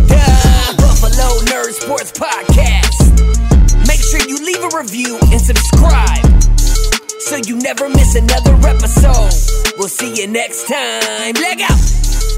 the 0.08 0.76
Buffalo 0.78 1.40
Nerd 1.46 1.72
Sports 1.72 2.12
Podcast. 2.12 3.88
Make 3.88 4.02
sure 4.02 4.20
you 4.28 4.44
leave 4.46 4.74
a 4.74 4.78
review 4.78 5.18
and 5.32 5.40
subscribe 5.40 6.26
so 7.22 7.38
you 7.38 7.56
never 7.60 7.88
miss 7.88 8.16
another 8.16 8.56
episode. 8.68 9.32
We'll 9.78 9.88
see 9.88 10.22
you 10.22 10.28
next 10.28 10.68
time. 10.68 11.34
Leg 11.36 11.62
out. 11.62 12.29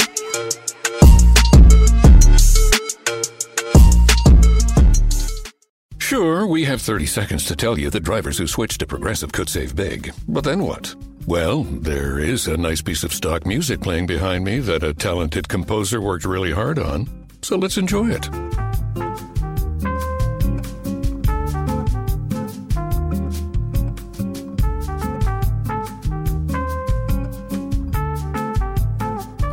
Sure, 6.12 6.46
we 6.46 6.66
have 6.66 6.82
30 6.82 7.06
seconds 7.06 7.46
to 7.46 7.56
tell 7.56 7.80
you 7.80 7.90
that 7.90 8.02
drivers 8.02 8.38
who 8.38 8.46
switch 8.46 8.78
to 8.80 8.86
Progressive 8.86 9.32
could 9.32 9.48
save 9.48 9.78
big. 9.78 10.12
But 10.28 10.44
then 10.44 10.62
what? 10.62 10.94
Well, 11.26 11.64
there 11.64 12.20
is 12.20 12.50
a 12.50 12.58
nice 12.58 12.82
piece 12.82 13.06
of 13.06 13.14
stock 13.14 13.46
music 13.46 13.80
playing 13.80 14.08
behind 14.08 14.44
me 14.44 14.60
that 14.60 14.84
a 14.84 14.94
talented 14.94 15.48
composer 15.48 16.02
worked 16.02 16.26
really 16.26 16.52
hard 16.52 16.80
on, 16.80 17.08
so 17.42 17.56
let's 17.56 17.78
enjoy 17.78 18.10
it. 18.10 18.30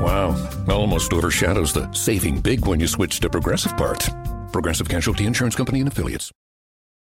Wow, 0.00 0.34
almost 0.68 1.12
overshadows 1.12 1.72
the 1.72 1.88
saving 1.92 2.40
big 2.40 2.66
when 2.66 2.80
you 2.80 2.88
switch 2.88 3.20
to 3.20 3.30
Progressive 3.30 3.76
part. 3.76 4.08
Progressive 4.52 4.88
Casualty 4.88 5.24
Insurance 5.24 5.54
Company 5.54 5.78
and 5.78 5.86
Affiliates. 5.86 6.32